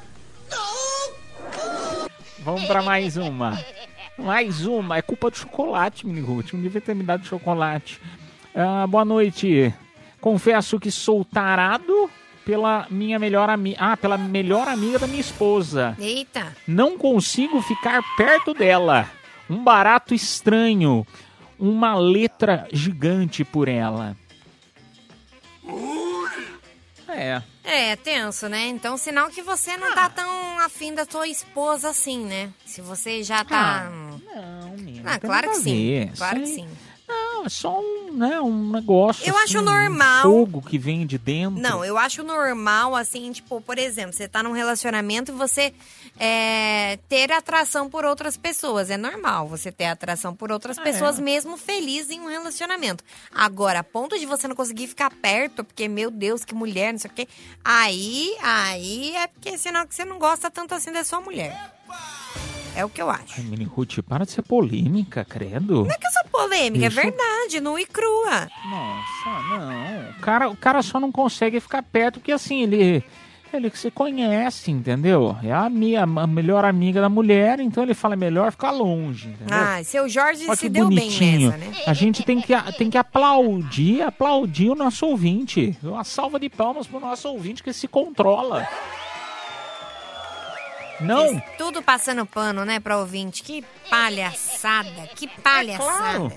[0.51, 2.09] Não!
[2.41, 3.59] Vamos pra mais uma.
[4.19, 4.99] Mais uma.
[4.99, 6.53] É culpa do chocolate, Mini Ruth.
[6.53, 8.01] Não devia ter me dado chocolate.
[8.55, 9.73] Ah, boa noite.
[10.21, 12.11] Confesso que sou tarado
[12.45, 13.76] pela minha melhor amiga.
[13.80, 15.97] Ah, pela melhor amiga da minha esposa.
[15.99, 16.55] Eita.
[16.66, 19.09] Não consigo ficar perto dela.
[19.49, 21.07] Um barato estranho.
[21.59, 24.16] Uma letra gigante por ela.
[27.09, 27.43] É.
[27.64, 28.66] É, tenso, né?
[28.68, 32.51] Então, sinal que você não tá tão afim da sua esposa assim, né?
[32.64, 33.90] Se você já tá.
[33.90, 35.12] não, menina.
[35.14, 36.11] Ah, claro que sim.
[36.16, 36.68] Claro que Isso aí- sim.
[37.09, 39.26] Não, é só um, né, um negócio.
[39.28, 40.20] Eu assim, acho normal.
[40.20, 41.61] Um fogo que vem de dentro.
[41.61, 45.74] Não, eu acho normal, assim, tipo, por exemplo, você tá num relacionamento e você
[46.18, 48.90] é, ter atração por outras pessoas.
[48.90, 50.82] É normal você ter atração por outras É.
[50.82, 53.03] pessoas, mesmo feliz em um relacionamento.
[53.34, 56.98] Agora, a ponto de você não conseguir ficar perto, porque, meu Deus, que mulher, não
[56.98, 57.28] sei o quê.
[57.64, 61.82] Aí, aí é porque sinal que você não gosta tanto assim da sua mulher.
[62.75, 63.35] É o que eu acho.
[63.39, 65.85] Ai, Mini Ruth, para de ser polêmica, credo.
[65.85, 66.99] Não é que eu sou polêmica, Isso.
[66.99, 68.49] é verdade, nua e crua.
[68.70, 70.11] Nossa, não.
[70.11, 73.05] O cara, o cara só não consegue ficar perto porque assim, ele.
[73.53, 75.37] Ele que você conhece, entendeu?
[75.45, 79.29] É a, minha, a melhor amiga da mulher, então ele fala é melhor ficar longe,
[79.29, 79.55] entendeu?
[79.55, 81.51] Ah, seu Jorge Olha se deu bonitinho.
[81.51, 81.85] bem nessa, né?
[81.87, 85.77] A gente tem que, tem que aplaudir, aplaudir o nosso ouvinte.
[85.83, 88.66] Uma salva de palmas pro nosso ouvinte que se controla.
[91.03, 93.42] Não, Tudo passando pano, né, pra ouvinte.
[93.42, 96.18] Que palhaçada, que palhaçada.
[96.18, 96.32] claro.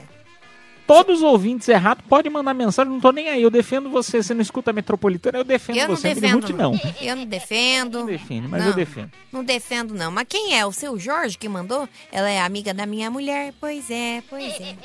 [0.88, 3.41] todos os ouvintes errados podem mandar mensagem, não tô nem aí.
[3.41, 4.22] Eu defendo você.
[4.22, 6.13] Você não escuta a metropolitana, eu defendo Eu não você.
[6.13, 6.80] defendo, Ruth, não.
[7.01, 7.99] Eu não defendo.
[7.99, 9.11] Não defende, mas não, eu defendo.
[9.32, 10.11] Não defendo, não.
[10.11, 10.66] Mas quem é?
[10.66, 11.88] O seu Jorge que mandou?
[12.11, 13.53] Ela é amiga da minha mulher?
[13.59, 14.76] Pois é, pois é.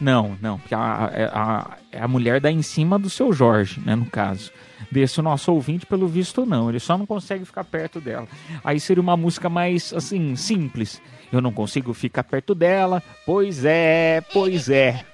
[0.00, 3.80] Não, não, porque a, é a, é a mulher dá em cima do seu Jorge,
[3.80, 4.50] né, no caso.
[4.94, 6.68] Desse nosso ouvinte, pelo visto, não.
[6.68, 8.28] Ele só não consegue ficar perto dela.
[8.62, 11.02] Aí seria uma música mais, assim, simples.
[11.32, 13.02] Eu não consigo ficar perto dela.
[13.26, 15.04] Pois é, pois é.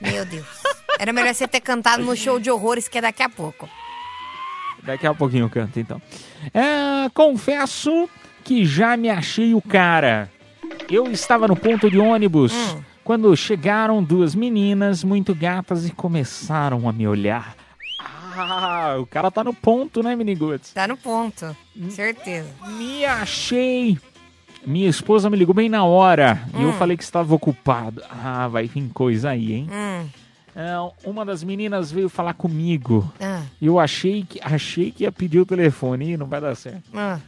[0.00, 0.46] Meu Deus.
[1.00, 3.68] Era melhor você ter cantado no show de horrores que é daqui a pouco.
[4.84, 6.00] Daqui a pouquinho eu canto, então.
[6.54, 8.08] É, confesso
[8.44, 10.30] que já me achei o cara.
[10.88, 12.52] Eu estava no ponto de ônibus
[13.02, 17.65] quando chegaram duas meninas muito gatas e começaram a me olhar.
[18.36, 20.72] Ah, o cara tá no ponto, né, Miniguts?
[20.72, 21.56] Tá no ponto,
[21.90, 22.48] certeza.
[22.66, 23.98] Me achei.
[24.66, 28.02] Minha esposa me ligou bem na hora e eu falei que estava ocupado.
[28.10, 29.68] Ah, vai vir coisa aí, hein?
[29.70, 30.08] Hum.
[30.56, 30.74] É,
[31.04, 33.12] uma das meninas veio falar comigo.
[33.20, 33.42] Ah.
[33.60, 36.12] Eu achei que, achei que ia pedir o telefone.
[36.12, 36.82] Ih, não vai dar certo.
[36.94, 37.20] Ah.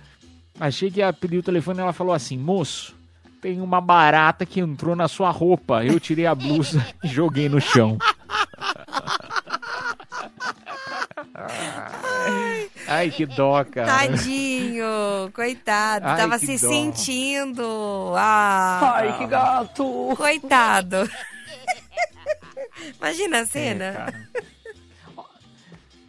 [0.59, 2.97] Achei que ia pedir o telefone e ela falou assim: Moço,
[3.41, 5.85] tem uma barata que entrou na sua roupa.
[5.85, 7.99] Eu tirei a blusa e joguei no chão.
[12.87, 13.87] Ai, que dó, cara.
[13.87, 14.85] Tadinho,
[15.35, 16.69] coitado, Ai, tava se dó.
[16.69, 18.13] sentindo.
[18.17, 18.95] Ah.
[18.97, 20.15] Ai, que gato.
[20.17, 21.09] Coitado.
[22.99, 23.93] Imagina a É, cena.
[23.93, 24.29] cara.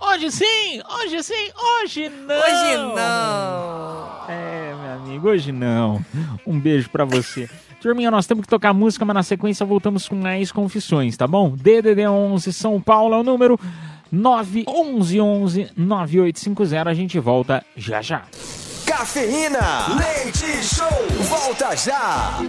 [0.02, 1.52] Hoje sim, hoje sim,
[1.82, 2.36] hoje não.
[2.38, 4.30] Hoje não.
[4.30, 6.04] É, meu amigo, hoje não.
[6.48, 7.50] Um beijo pra você.
[7.82, 11.50] Turminha, nós temos que tocar música, mas na sequência voltamos com mais confissões, tá bom?
[11.56, 13.60] DDD 11 São Paulo é o número
[14.12, 16.90] 911 9850.
[16.90, 18.24] A gente volta já já.
[18.86, 19.60] Cafeína,
[19.98, 20.88] leite show,
[21.30, 22.40] volta já.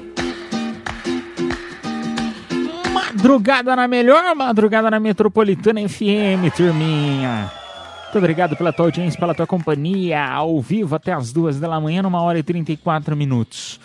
[2.93, 7.53] Madrugada na melhor madrugada na Metropolitana FM, turminha.
[8.05, 12.03] Muito obrigado pela tua audiência, pela tua companhia, ao vivo até as duas da manhã,
[12.03, 13.79] numa hora e 34 minutos.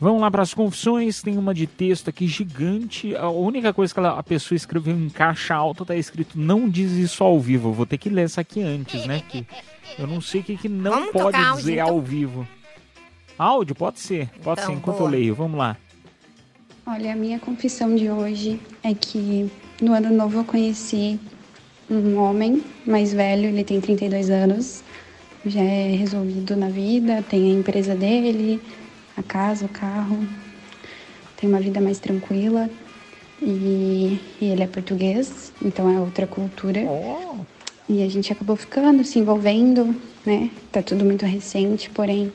[0.00, 3.16] Vamos lá para as confissões, tem uma de texto aqui gigante.
[3.16, 6.92] A única coisa que ela- a pessoa escreveu em caixa alta tá escrito não diz
[6.92, 7.70] isso ao vivo.
[7.70, 9.22] Eu vou ter que ler essa aqui antes, né?
[9.28, 9.46] Que
[9.98, 11.88] eu não sei o que, que não Vamos pode áudio, dizer então?
[11.88, 12.46] ao vivo.
[13.38, 13.74] Áudio?
[13.74, 15.08] Pode ser, pode Então, ser, enquanto boa.
[15.08, 15.34] eu leio.
[15.34, 15.76] Vamos lá.
[16.86, 21.18] Olha, a minha confissão de hoje é que no ano novo eu conheci
[21.90, 24.82] um homem mais velho, ele tem 32 anos,
[25.46, 28.60] já é resolvido na vida, tem a empresa dele,
[29.18, 30.26] a casa, o carro,
[31.36, 32.68] tem uma vida mais tranquila
[33.40, 36.80] e, e ele é português, então é outra cultura.
[37.88, 39.94] E a gente acabou ficando, se envolvendo,
[40.24, 40.50] né?
[40.70, 42.32] Tá tudo muito recente, porém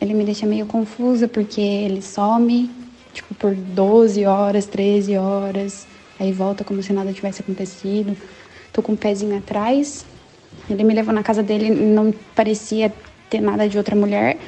[0.00, 2.70] ele me deixa meio confusa porque ele some,
[3.12, 5.86] tipo, por 12 horas, 13 horas,
[6.18, 8.16] aí volta como se nada tivesse acontecido.
[8.72, 10.06] Tô com o pezinho atrás.
[10.68, 12.92] Ele me levou na casa dele, não parecia
[13.28, 14.38] ter nada de outra mulher,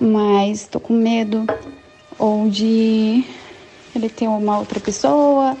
[0.00, 1.46] mas tô com medo
[2.18, 3.24] ou de
[3.94, 5.56] ele ter uma outra pessoa,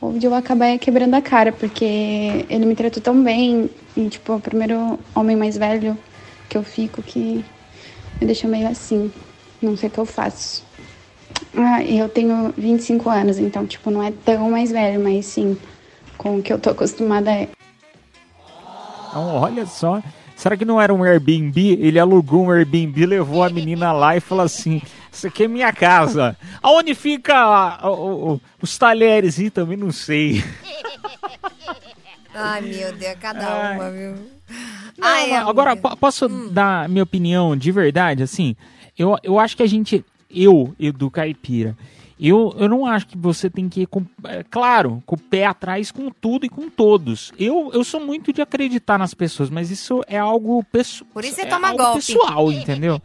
[0.00, 4.32] ou de eu acabar quebrando a cara, porque ele me tratou tão bem, e tipo,
[4.32, 5.96] é o primeiro homem mais velho
[6.48, 7.44] que eu fico que
[8.20, 9.12] me deixa meio assim.
[9.60, 10.64] Não sei o que eu faço.
[11.54, 15.56] Ah, eu tenho 25 anos, então, tipo, não é tão mais velho, mas sim,
[16.18, 17.48] com o que eu tô acostumada é.
[19.08, 20.02] Então, olha só.
[20.42, 21.78] Será que não era um Airbnb?
[21.80, 24.82] Ele alugou um Airbnb, levou a menina lá e falou assim:
[25.12, 26.36] Isso aqui é minha casa.
[26.60, 29.38] Aonde fica a- o- o- os talheres?
[29.38, 30.42] Ih, também não sei.
[32.34, 33.76] Ai, meu Deus, cada Ai.
[33.76, 34.14] uma, viu?
[34.98, 38.24] Não, Ai, mas agora, posso dar minha opinião de verdade?
[38.24, 38.56] Assim,
[38.98, 41.76] eu, eu acho que a gente, eu, Edu Caipira,
[42.20, 45.46] eu, eu não acho que você tem que ir, com, é, claro, com o pé
[45.46, 47.32] atrás com tudo e com todos.
[47.38, 51.10] Eu, eu sou muito de acreditar nas pessoas, mas isso é algo pessoal.
[51.12, 51.96] Por isso você é toma algo golpe.
[52.06, 53.00] pessoal, entendeu?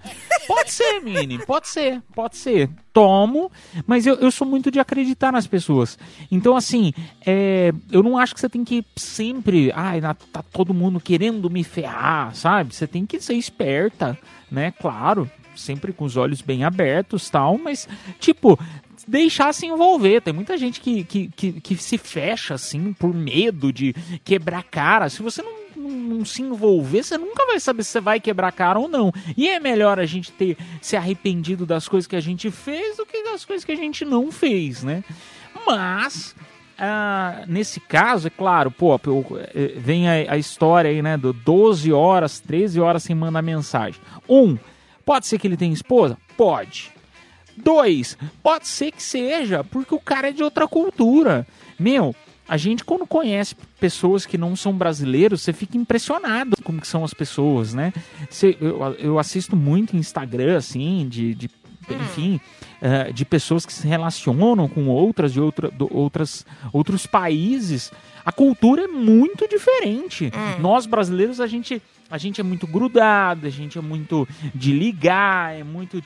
[0.48, 2.70] Pode ser, Mini, pode ser, pode ser.
[2.94, 3.52] Tomo,
[3.86, 6.00] mas eu, eu sou muito de acreditar nas pessoas.
[6.32, 6.94] Então, assim,
[7.26, 9.72] é, eu não acho que você tem que sempre.
[9.76, 12.74] Ai, na- tá todo mundo querendo me ferrar, sabe?
[12.74, 14.18] Você tem que ser esperta,
[14.50, 14.72] né?
[14.72, 17.88] Claro, sempre com os olhos bem abertos tal, mas,
[18.20, 18.58] tipo.
[19.08, 20.22] Deixar se envolver.
[20.22, 23.94] Tem muita gente que, que, que, que se fecha assim por medo de
[24.24, 25.10] quebrar cara.
[25.10, 28.80] Se você não não, se envolver, você nunca vai saber se você vai quebrar cara
[28.80, 29.14] ou não.
[29.36, 33.06] E é melhor a gente ter se arrependido das coisas que a gente fez do
[33.06, 35.04] que das coisas que a gente não fez, né?
[35.66, 36.36] Mas,
[36.78, 41.34] ah, nesse caso, é claro, pô, pô, eh, vem a, a história aí, né, do
[41.34, 44.02] 12 horas, 13 horas sem mandar mensagem.
[44.28, 44.58] Um,
[45.06, 46.18] pode ser que ele tenha esposa?
[46.36, 46.92] Pode.
[47.58, 51.46] Dois, pode ser que seja, porque o cara é de outra cultura.
[51.80, 52.16] Meu,
[52.48, 57.04] a gente quando conhece pessoas que não são brasileiros, você fica impressionado como que são
[57.04, 57.92] as pessoas, né?
[58.30, 61.50] Você- eu, eu assisto muito Instagram, assim, de, de-
[61.90, 62.40] enfim,
[62.82, 67.92] eh, de pessoas que se relacionam com outras de outra, do- outras, outros países.
[68.26, 70.32] A cultura é muito diferente.
[70.60, 75.54] Nós brasileiros, a gente, a gente é muito grudado, a gente é muito de ligar,
[75.58, 76.04] é muito...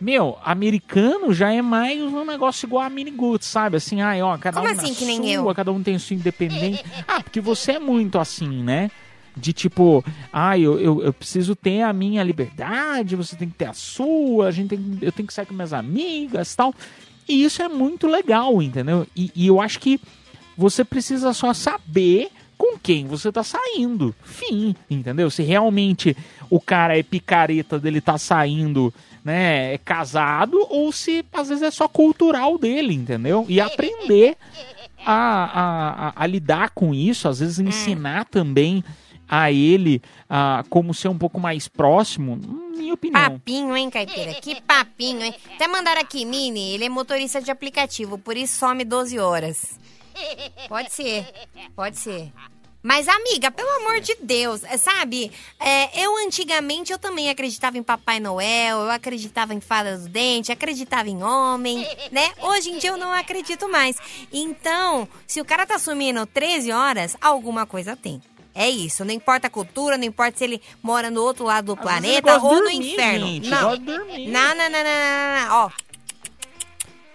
[0.00, 3.76] Meu, americano já é mais um negócio igual a Miniguts, sabe?
[3.76, 5.54] Assim, ai, ó, cada Como um assim que nem sua, eu?
[5.54, 6.84] cada um tem sua independência.
[7.06, 8.90] Ah, porque você é muito assim, né?
[9.36, 13.66] de tipo, ah, eu, eu, eu preciso ter a minha liberdade, você tem que ter
[13.66, 16.74] a sua, a gente tem, eu tenho que sair com minhas amigas e tal.
[17.28, 19.06] E isso é muito legal, entendeu?
[19.16, 20.00] E, e eu acho que
[20.56, 24.14] você precisa só saber com quem você tá saindo.
[24.22, 25.28] Fim, entendeu?
[25.30, 26.16] Se realmente
[26.48, 28.94] o cara é picareta dele tá saindo,
[29.24, 33.46] né, é casado, ou se às vezes é só cultural dele, entendeu?
[33.48, 34.36] E aprender
[35.04, 38.84] a, a, a, a lidar com isso, às vezes ensinar também
[39.26, 42.36] a ele a como ser um pouco mais próximo,
[42.76, 43.22] minha opinião.
[43.22, 44.34] Papinho, hein, Caipira?
[44.34, 45.34] Que papinho, hein?
[45.54, 49.78] Até mandaram aqui, Mini, ele é motorista de aplicativo, por isso some 12 horas.
[50.68, 51.26] Pode ser,
[51.74, 52.30] pode ser.
[52.84, 55.32] Mas, amiga, pelo amor de Deus, é, sabe?
[55.58, 60.52] É, eu antigamente eu também acreditava em Papai Noel, eu acreditava em Fada do Dente,
[60.52, 61.78] acreditava em homem,
[62.12, 62.30] né?
[62.42, 63.96] Hoje em dia eu não acredito mais.
[64.30, 68.20] Então, se o cara tá sumindo 13 horas, alguma coisa tem.
[68.54, 71.72] É isso, não importa a cultura, não importa se ele mora no outro lado do
[71.72, 73.26] Às planeta ou no dormir, inferno.
[73.26, 73.62] gente, não.
[73.62, 75.70] não, não, não, não, não, não, ó.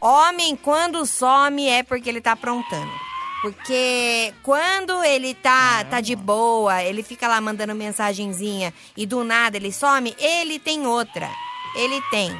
[0.01, 3.08] Homem, quando some, é porque ele tá aprontando.
[3.41, 9.55] Porque quando ele tá, tá de boa, ele fica lá mandando mensagenzinha e do nada
[9.55, 11.29] ele some, ele tem outra.
[11.75, 12.37] Ele tem.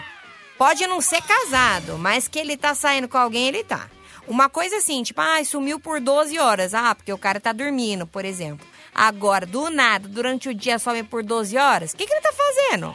[0.58, 3.90] Pode não ser casado, mas que ele tá saindo com alguém, ele tá.
[4.28, 6.74] Uma coisa assim, tipo, ah, sumiu por 12 horas.
[6.74, 8.68] Ah, porque o cara tá dormindo, por exemplo.
[8.94, 12.34] Agora, do nada, durante o dia some por 12 horas, o que, que ele tá
[12.34, 12.94] fazendo?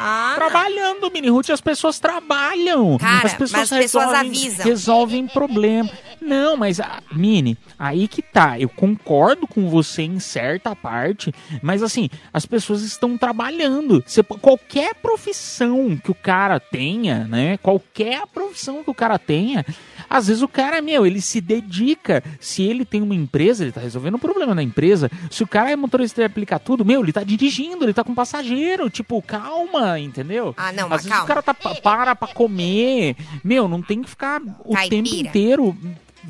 [0.00, 0.34] Ah.
[0.36, 2.96] Trabalhando, Mini Ruth, as pessoas trabalham.
[2.98, 4.64] Cara, as pessoas, as pessoas resolvem, avisam.
[4.64, 5.90] resolvem problema.
[6.20, 8.60] Não, mas, ah, Mini, aí que tá.
[8.60, 14.02] Eu concordo com você em certa parte, mas assim, as pessoas estão trabalhando.
[14.06, 17.56] Você, qualquer profissão que o cara tenha, né?
[17.58, 19.66] Qualquer profissão que o cara tenha,
[20.08, 22.22] às vezes o cara, meu, ele se dedica.
[22.40, 25.10] Se ele tem uma empresa, ele tá resolvendo o problema da empresa.
[25.30, 28.14] Se o cara é motorista e aplica tudo, meu, ele tá dirigindo, ele tá com
[28.14, 28.88] passageiro.
[28.90, 30.54] Tipo, calma, entendeu?
[30.56, 31.24] Ah, não, Às mas vezes calma.
[31.24, 33.16] o cara tá, pa- para pra comer.
[33.44, 35.02] Meu, não tem que ficar o Caipira.
[35.02, 35.76] tempo inteiro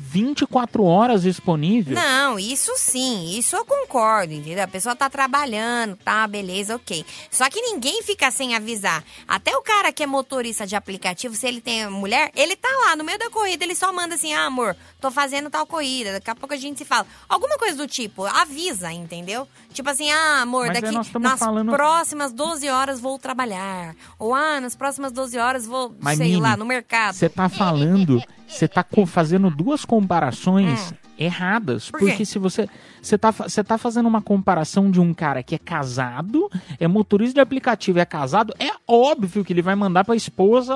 [0.01, 1.93] 24 horas disponível.
[1.93, 4.63] Não, isso sim, isso eu concordo, entendeu?
[4.63, 7.05] A pessoa tá trabalhando, tá, beleza, ok.
[7.29, 9.03] Só que ninguém fica sem avisar.
[9.27, 12.95] Até o cara que é motorista de aplicativo, se ele tem mulher, ele tá lá
[12.95, 16.29] no meio da corrida, ele só manda assim, ah, amor, tô fazendo tal corrida, daqui
[16.29, 17.05] a pouco a gente se fala.
[17.27, 19.47] Alguma coisa do tipo, avisa, entendeu?
[19.73, 23.95] Tipo assim, ah, amor, Mas daqui nós nas falando- próximas 12 horas vou trabalhar.
[24.17, 27.13] Ou, ah, nas próximas 12 horas vou, Mas, sei Mini, lá, no mercado.
[27.15, 31.89] Você tá falando, você tá fazendo duas comparações erradas.
[31.89, 31.91] Hum.
[31.91, 32.67] Por porque se você.
[33.01, 37.35] Você tá, você tá fazendo uma comparação de um cara que é casado, é motorista
[37.35, 40.73] de aplicativo, é casado, é óbvio que ele vai mandar pra esposa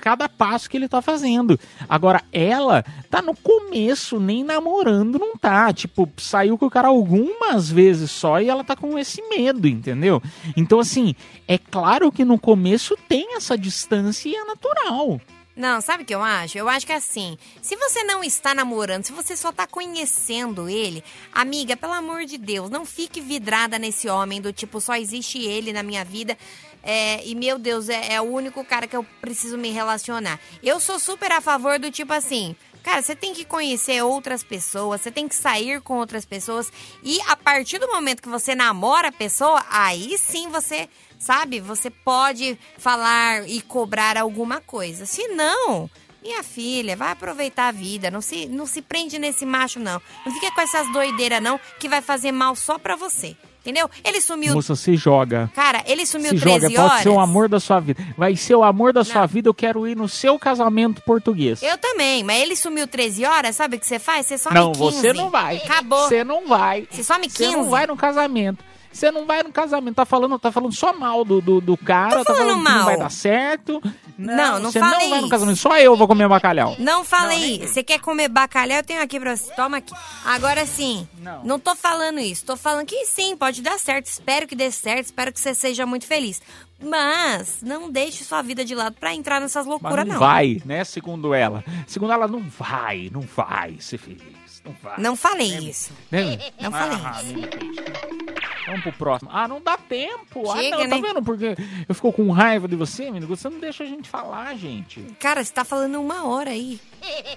[0.00, 1.60] cada passo que ele tá fazendo.
[1.86, 5.70] Agora, ela tá no começo, nem namorando não tá.
[5.74, 10.22] Tipo, saiu com o cara algumas vezes só e ela tá com esse medo, entendeu?
[10.56, 11.14] Então, assim,
[11.46, 15.20] é claro que no começo tem essa distância e é natural.
[15.58, 16.56] Não, sabe o que eu acho?
[16.56, 21.02] Eu acho que assim, se você não está namorando, se você só tá conhecendo ele,
[21.32, 25.72] amiga, pelo amor de Deus, não fique vidrada nesse homem do tipo, só existe ele
[25.72, 26.38] na minha vida.
[26.80, 30.38] é, e meu Deus, é, é o único cara que eu preciso me relacionar.
[30.62, 32.54] Eu sou super a favor do tipo assim.
[32.84, 36.72] Cara, você tem que conhecer outras pessoas, você tem que sair com outras pessoas.
[37.02, 40.88] E a partir do momento que você namora a pessoa, aí sim você,
[41.18, 45.06] sabe, você pode falar e cobrar alguma coisa.
[45.06, 45.90] Se não,
[46.22, 48.10] minha filha, vai aproveitar a vida.
[48.10, 50.00] Não se, não se prende nesse macho, não.
[50.24, 53.36] Não fica com essas doideiras, não, que vai fazer mal só pra você.
[53.60, 53.90] Entendeu?
[54.02, 54.54] Ele sumiu.
[54.54, 55.50] Moça, se joga.
[55.54, 56.90] Cara, ele sumiu Se 13 joga, horas.
[56.92, 58.02] pode ser o amor da sua vida.
[58.16, 61.62] Vai ser o amor da sua vida, eu quero ir no seu casamento português.
[61.62, 64.26] Eu também, mas ele sumiu 13 horas, sabe o que você faz?
[64.26, 64.80] Você some não, 15.
[64.80, 65.56] você não vai.
[65.58, 66.08] Acabou.
[66.08, 66.88] Você não vai.
[66.90, 67.56] Você some Você 15.
[67.56, 68.64] não vai no casamento.
[68.98, 69.94] Você não vai no casamento.
[69.94, 72.16] Tá falando, tá falando só mal do, do, do cara.
[72.16, 72.84] Tá falando falando que não mal.
[72.84, 73.80] vai dar certo.
[74.18, 75.28] Não, não Você falei não vai no isso.
[75.28, 75.56] casamento.
[75.56, 76.74] Só eu vou comer bacalhau.
[76.80, 77.74] Não falei isso.
[77.74, 78.78] Você quer comer bacalhau?
[78.78, 79.54] Eu tenho aqui pra você.
[79.54, 79.94] Toma aqui.
[80.24, 81.44] Agora sim, Não.
[81.44, 82.44] não tô falando isso.
[82.44, 84.06] Tô falando que sim, pode dar certo.
[84.06, 85.04] Espero que dê certo.
[85.06, 86.42] Espero que você seja muito feliz.
[86.82, 90.20] Mas não deixe sua vida de lado pra entrar nessas loucuras, não, não.
[90.20, 90.82] vai, né?
[90.84, 91.62] Segundo ela.
[91.86, 94.22] Segundo ela, não vai, não vai ser feliz.
[94.64, 94.94] Não vai.
[94.98, 95.92] Não falei isso.
[96.10, 96.38] Né?
[96.60, 98.27] Não falei Ah, gente.
[98.68, 99.30] Vamos pro próximo.
[99.32, 100.46] Ah, não dá tempo.
[100.54, 101.02] Chega, ah, não, tá né?
[101.02, 101.22] vendo?
[101.22, 101.56] Porque
[101.88, 103.26] eu fico com raiva de você, menino.
[103.26, 105.00] Você não deixa a gente falar, gente.
[105.18, 106.78] Cara, você tá falando uma hora aí.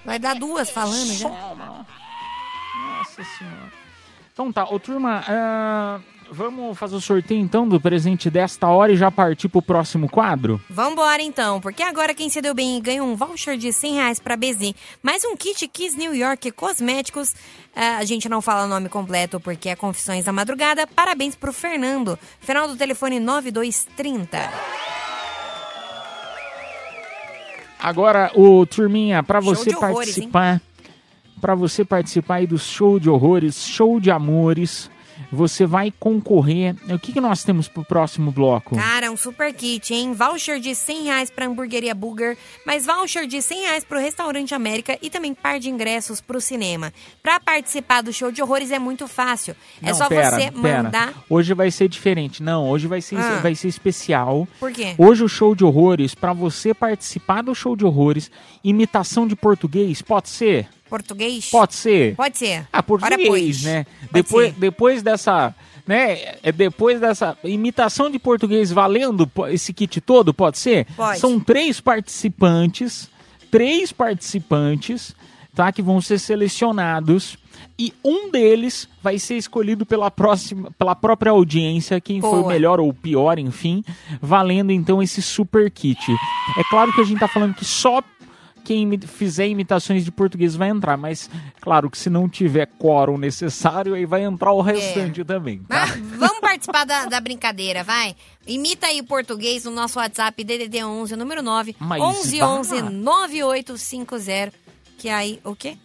[0.04, 1.28] Vai dar duas falando já.
[1.28, 3.72] Nossa senhora.
[4.32, 6.00] Então tá, ô turma, ah,
[6.34, 10.58] Vamos fazer o sorteio então do presente desta hora e já partir pro próximo quadro?
[10.70, 14.18] Vambora então, porque agora quem se deu bem e ganhou um voucher de 100 reais
[14.18, 14.72] pra BZ,
[15.02, 17.34] mais um kit Kiss New York Cosméticos.
[17.76, 20.86] Ah, a gente não fala o nome completo porque é Confissões da Madrugada.
[20.86, 22.18] Parabéns pro Fernando.
[22.40, 24.38] Final do telefone 9230.
[27.78, 30.62] Agora, o Turminha, pra Show você horrores, participar,
[31.42, 34.90] pra você participar aí do show de horrores, show de amores,
[35.30, 36.74] você vai concorrer.
[36.90, 38.76] O que, que nós temos pro próximo bloco?
[38.76, 40.12] Cara, um super kit, hein?
[40.12, 42.36] Voucher de 100 reais pra hamburgueria Burger,
[42.66, 46.92] mais voucher de 100 reais pro Restaurante América e também par de ingressos pro cinema.
[47.22, 49.54] Pra participar do show de horrores é muito fácil.
[49.82, 50.82] é Não, só pera, você pera.
[50.82, 51.14] mandar.
[51.28, 52.42] Hoje vai ser diferente.
[52.42, 53.40] Não, hoje vai ser, Ah.
[53.42, 54.46] vai ser especial.
[54.60, 54.94] Por quê?
[54.98, 58.30] Hoje o show de horrores, pra você participar do show de horrores,
[58.62, 60.68] imitação de português, pode ser?
[60.92, 61.48] Português?
[61.48, 62.14] Pode ser?
[62.14, 62.68] Pode ser.
[62.70, 63.84] Ah, português, né?
[63.84, 64.60] Pode Depois, ser.
[64.60, 65.54] depois dessa,
[65.86, 66.34] né?
[66.42, 70.86] é Depois dessa imitação de português valendo esse kit todo, pode ser?
[70.94, 71.18] Pode.
[71.18, 73.08] São três participantes,
[73.50, 75.16] três participantes,
[75.54, 75.72] tá?
[75.72, 77.38] Que vão ser selecionados
[77.78, 82.48] e um deles vai ser escolhido pela próxima, pela própria audiência, quem foi o Boa.
[82.52, 83.82] melhor ou o pior, enfim,
[84.20, 85.98] valendo então esse super kit.
[86.58, 88.02] É claro que a gente tá falando que só
[88.64, 91.28] quem fizer imitações de português vai entrar, mas
[91.60, 95.60] claro que se não tiver quórum necessário, aí vai entrar o restante também.
[95.64, 95.84] tá?
[95.84, 95.86] Ah,
[96.16, 98.14] vamos participar da, da brincadeira, vai.
[98.46, 102.46] Imita aí o português no nosso WhatsApp DDD 11, número 9, Mas 11 vá.
[102.48, 104.52] 11 9850.
[104.98, 105.76] Que aí, o quê?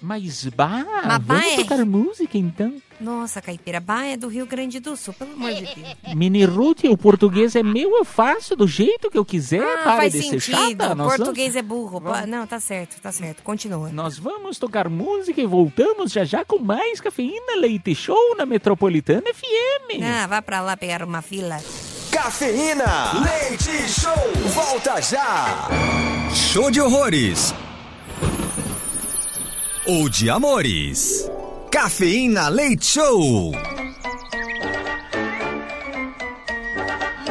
[0.00, 2.74] Mas bah, Mas bah vamos é- tocar música então.
[3.00, 5.96] Nossa, Caipira, Bah é do Rio Grande do Sul, pelo amor de Deus.
[6.14, 9.96] Mini Ruth, o português é meu, eu faço do jeito que eu quiser, Ah, para
[9.96, 10.82] faz de ser sentido.
[10.84, 10.94] chata.
[10.94, 12.00] Nós Português é burro.
[12.00, 13.42] Pa- Não, tá certo, tá certo.
[13.42, 13.90] Continua.
[13.90, 19.22] Nós vamos tocar música e voltamos já já com mais cafeína leite show na Metropolitana
[19.34, 20.00] FM.
[20.02, 21.58] Ah, vá pra lá pegar uma fila.
[22.10, 22.84] Cafeína,
[23.22, 25.68] leite show, volta já.
[26.32, 27.52] Show de horrores.
[29.86, 31.28] Ou de amores.
[31.74, 33.50] Cafeína Leite Show.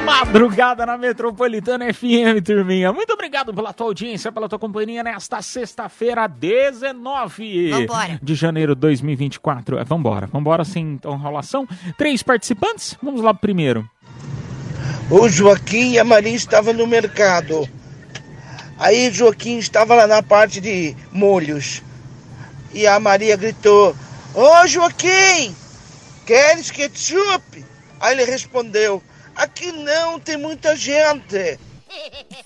[0.03, 2.91] Madrugada na Metropolitana FM, turminha.
[2.91, 8.19] Muito obrigado pela tua audiência, pela tua companhia nesta sexta-feira, 19 Vambora.
[8.21, 9.79] de janeiro de 2024.
[9.79, 11.65] É, vambora, vambora sem enrolação.
[11.97, 13.89] Três participantes, vamos lá pro primeiro.
[15.09, 17.65] O Joaquim e a Maria estavam no mercado.
[18.77, 21.81] Aí o Joaquim estava lá na parte de molhos.
[22.73, 23.95] E a Maria gritou:
[24.33, 25.55] Ô Joaquim,
[26.25, 27.63] queres ketchup?
[27.99, 29.01] Aí ele respondeu:
[29.35, 31.59] Aqui não, tem muita gente.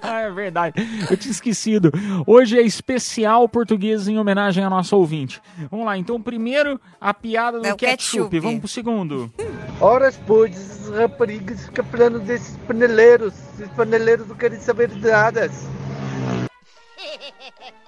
[0.00, 0.74] Ah, é verdade.
[1.10, 1.90] Eu tinha esquecido.
[2.24, 5.42] Hoje é especial português em homenagem à nossa ouvinte.
[5.70, 7.96] Vamos lá, então primeiro a piada do É ketchup.
[8.28, 8.38] ketchup.
[8.40, 9.32] Vamos pro segundo.
[9.80, 13.34] Horas depois, esses raparigas ficam falando desses paneleiros.
[13.58, 15.50] Esses paneleiros não querem saber de nada.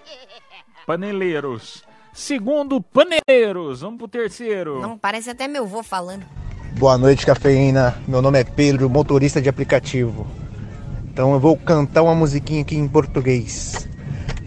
[0.87, 1.83] Paneleiros.
[2.13, 3.81] Segundo, paneleiros.
[3.81, 4.81] Vamos pro terceiro.
[4.81, 6.25] Não, parece até meu vô falando.
[6.79, 7.97] Boa noite, cafeína.
[8.07, 10.27] Meu nome é Pedro, motorista de aplicativo.
[11.05, 13.89] Então eu vou cantar uma musiquinha aqui em português.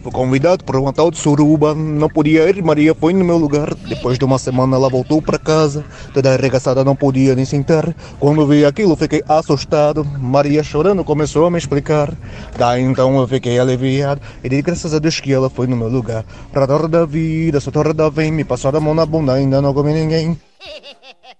[0.08, 3.74] Fui convidado tal de suruba, não podia ir, Maria foi no meu lugar.
[3.74, 5.84] Depois de uma semana ela voltou para casa,
[6.14, 7.94] toda arregaçada, não podia nem sentar.
[8.18, 12.14] Quando vi aquilo fiquei assustado, Maria chorando começou a me explicar.
[12.56, 15.88] Daí então eu fiquei aliviado, e dei graças a Deus que ela foi no meu
[15.88, 16.24] lugar.
[16.50, 19.60] Pra dor da vida, só torre da vem, me passaram a mão na bunda, ainda
[19.60, 20.40] não comi ninguém.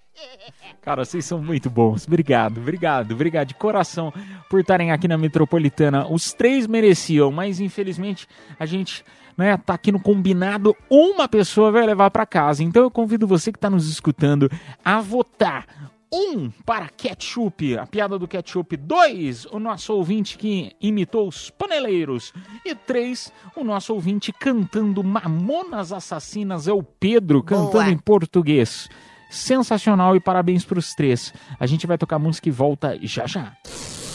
[0.89, 2.07] Cara, vocês são muito bons.
[2.07, 4.11] Obrigado, obrigado, obrigado de coração
[4.49, 6.11] por estarem aqui na Metropolitana.
[6.11, 8.27] Os três mereciam, mas infelizmente
[8.59, 9.05] a gente
[9.37, 10.75] né, tá aqui no combinado.
[10.89, 12.65] Uma pessoa vai levar para casa.
[12.65, 14.51] Então eu convido você que está nos escutando
[14.83, 15.67] a votar.
[16.11, 18.75] Um para ketchup, a piada do ketchup.
[18.79, 22.33] Dois, o nosso ouvinte que imitou os paneleiros.
[22.65, 26.67] E três, o nosso ouvinte cantando Mamonas Assassinas.
[26.67, 27.91] É o Pedro cantando Boa.
[27.91, 28.89] em português.
[29.29, 31.33] Sensacional e parabéns pros três.
[31.59, 33.53] A gente vai tocar música e volta já já.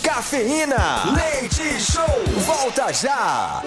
[0.03, 2.03] Cafeína, leite show,
[2.45, 3.64] volta já.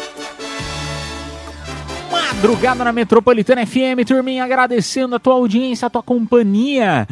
[2.11, 7.07] Madrugada na Metropolitana FM, turminha, agradecendo a tua audiência, a tua companhia.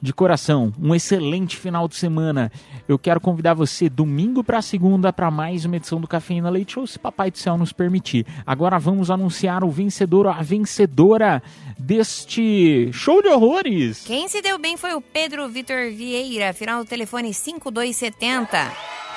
[0.00, 2.50] De coração, um excelente final de semana.
[2.92, 6.86] Eu quero convidar você domingo para segunda para mais uma edição do Cafeína Leite Show,
[6.86, 8.26] se Papai do Céu nos permitir.
[8.46, 11.42] Agora vamos anunciar o vencedor, a vencedora
[11.78, 14.04] deste show de horrores.
[14.04, 18.70] Quem se deu bem foi o Pedro Vitor Vieira, final do telefone 5270.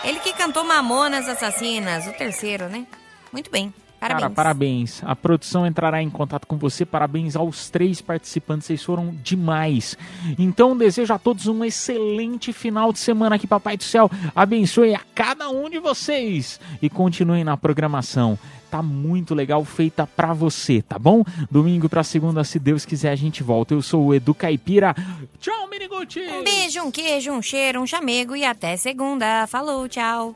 [0.06, 2.88] Ele que cantou Mamonas Assassinas, o terceiro, né?
[3.34, 3.74] Muito bem.
[4.00, 4.22] Parabéns.
[4.22, 5.04] Cara, parabéns.
[5.04, 6.86] A produção entrará em contato com você.
[6.86, 8.68] Parabéns aos três participantes.
[8.68, 9.98] Vocês foram demais.
[10.38, 13.40] Então, desejo a todos um excelente final de semana.
[13.40, 16.60] Que Papai do Céu abençoe a cada um de vocês.
[16.82, 18.38] E continuem na programação.
[18.70, 21.24] Tá muito legal, feita pra você, tá bom?
[21.50, 23.74] Domingo pra segunda, se Deus quiser, a gente volta.
[23.74, 24.94] Eu sou o Edu Caipira.
[25.40, 26.20] Tchau, Miniguti!
[26.20, 29.48] Um beijo, um queijo, um cheiro, um chamego e até segunda.
[29.48, 30.36] Falou, tchau.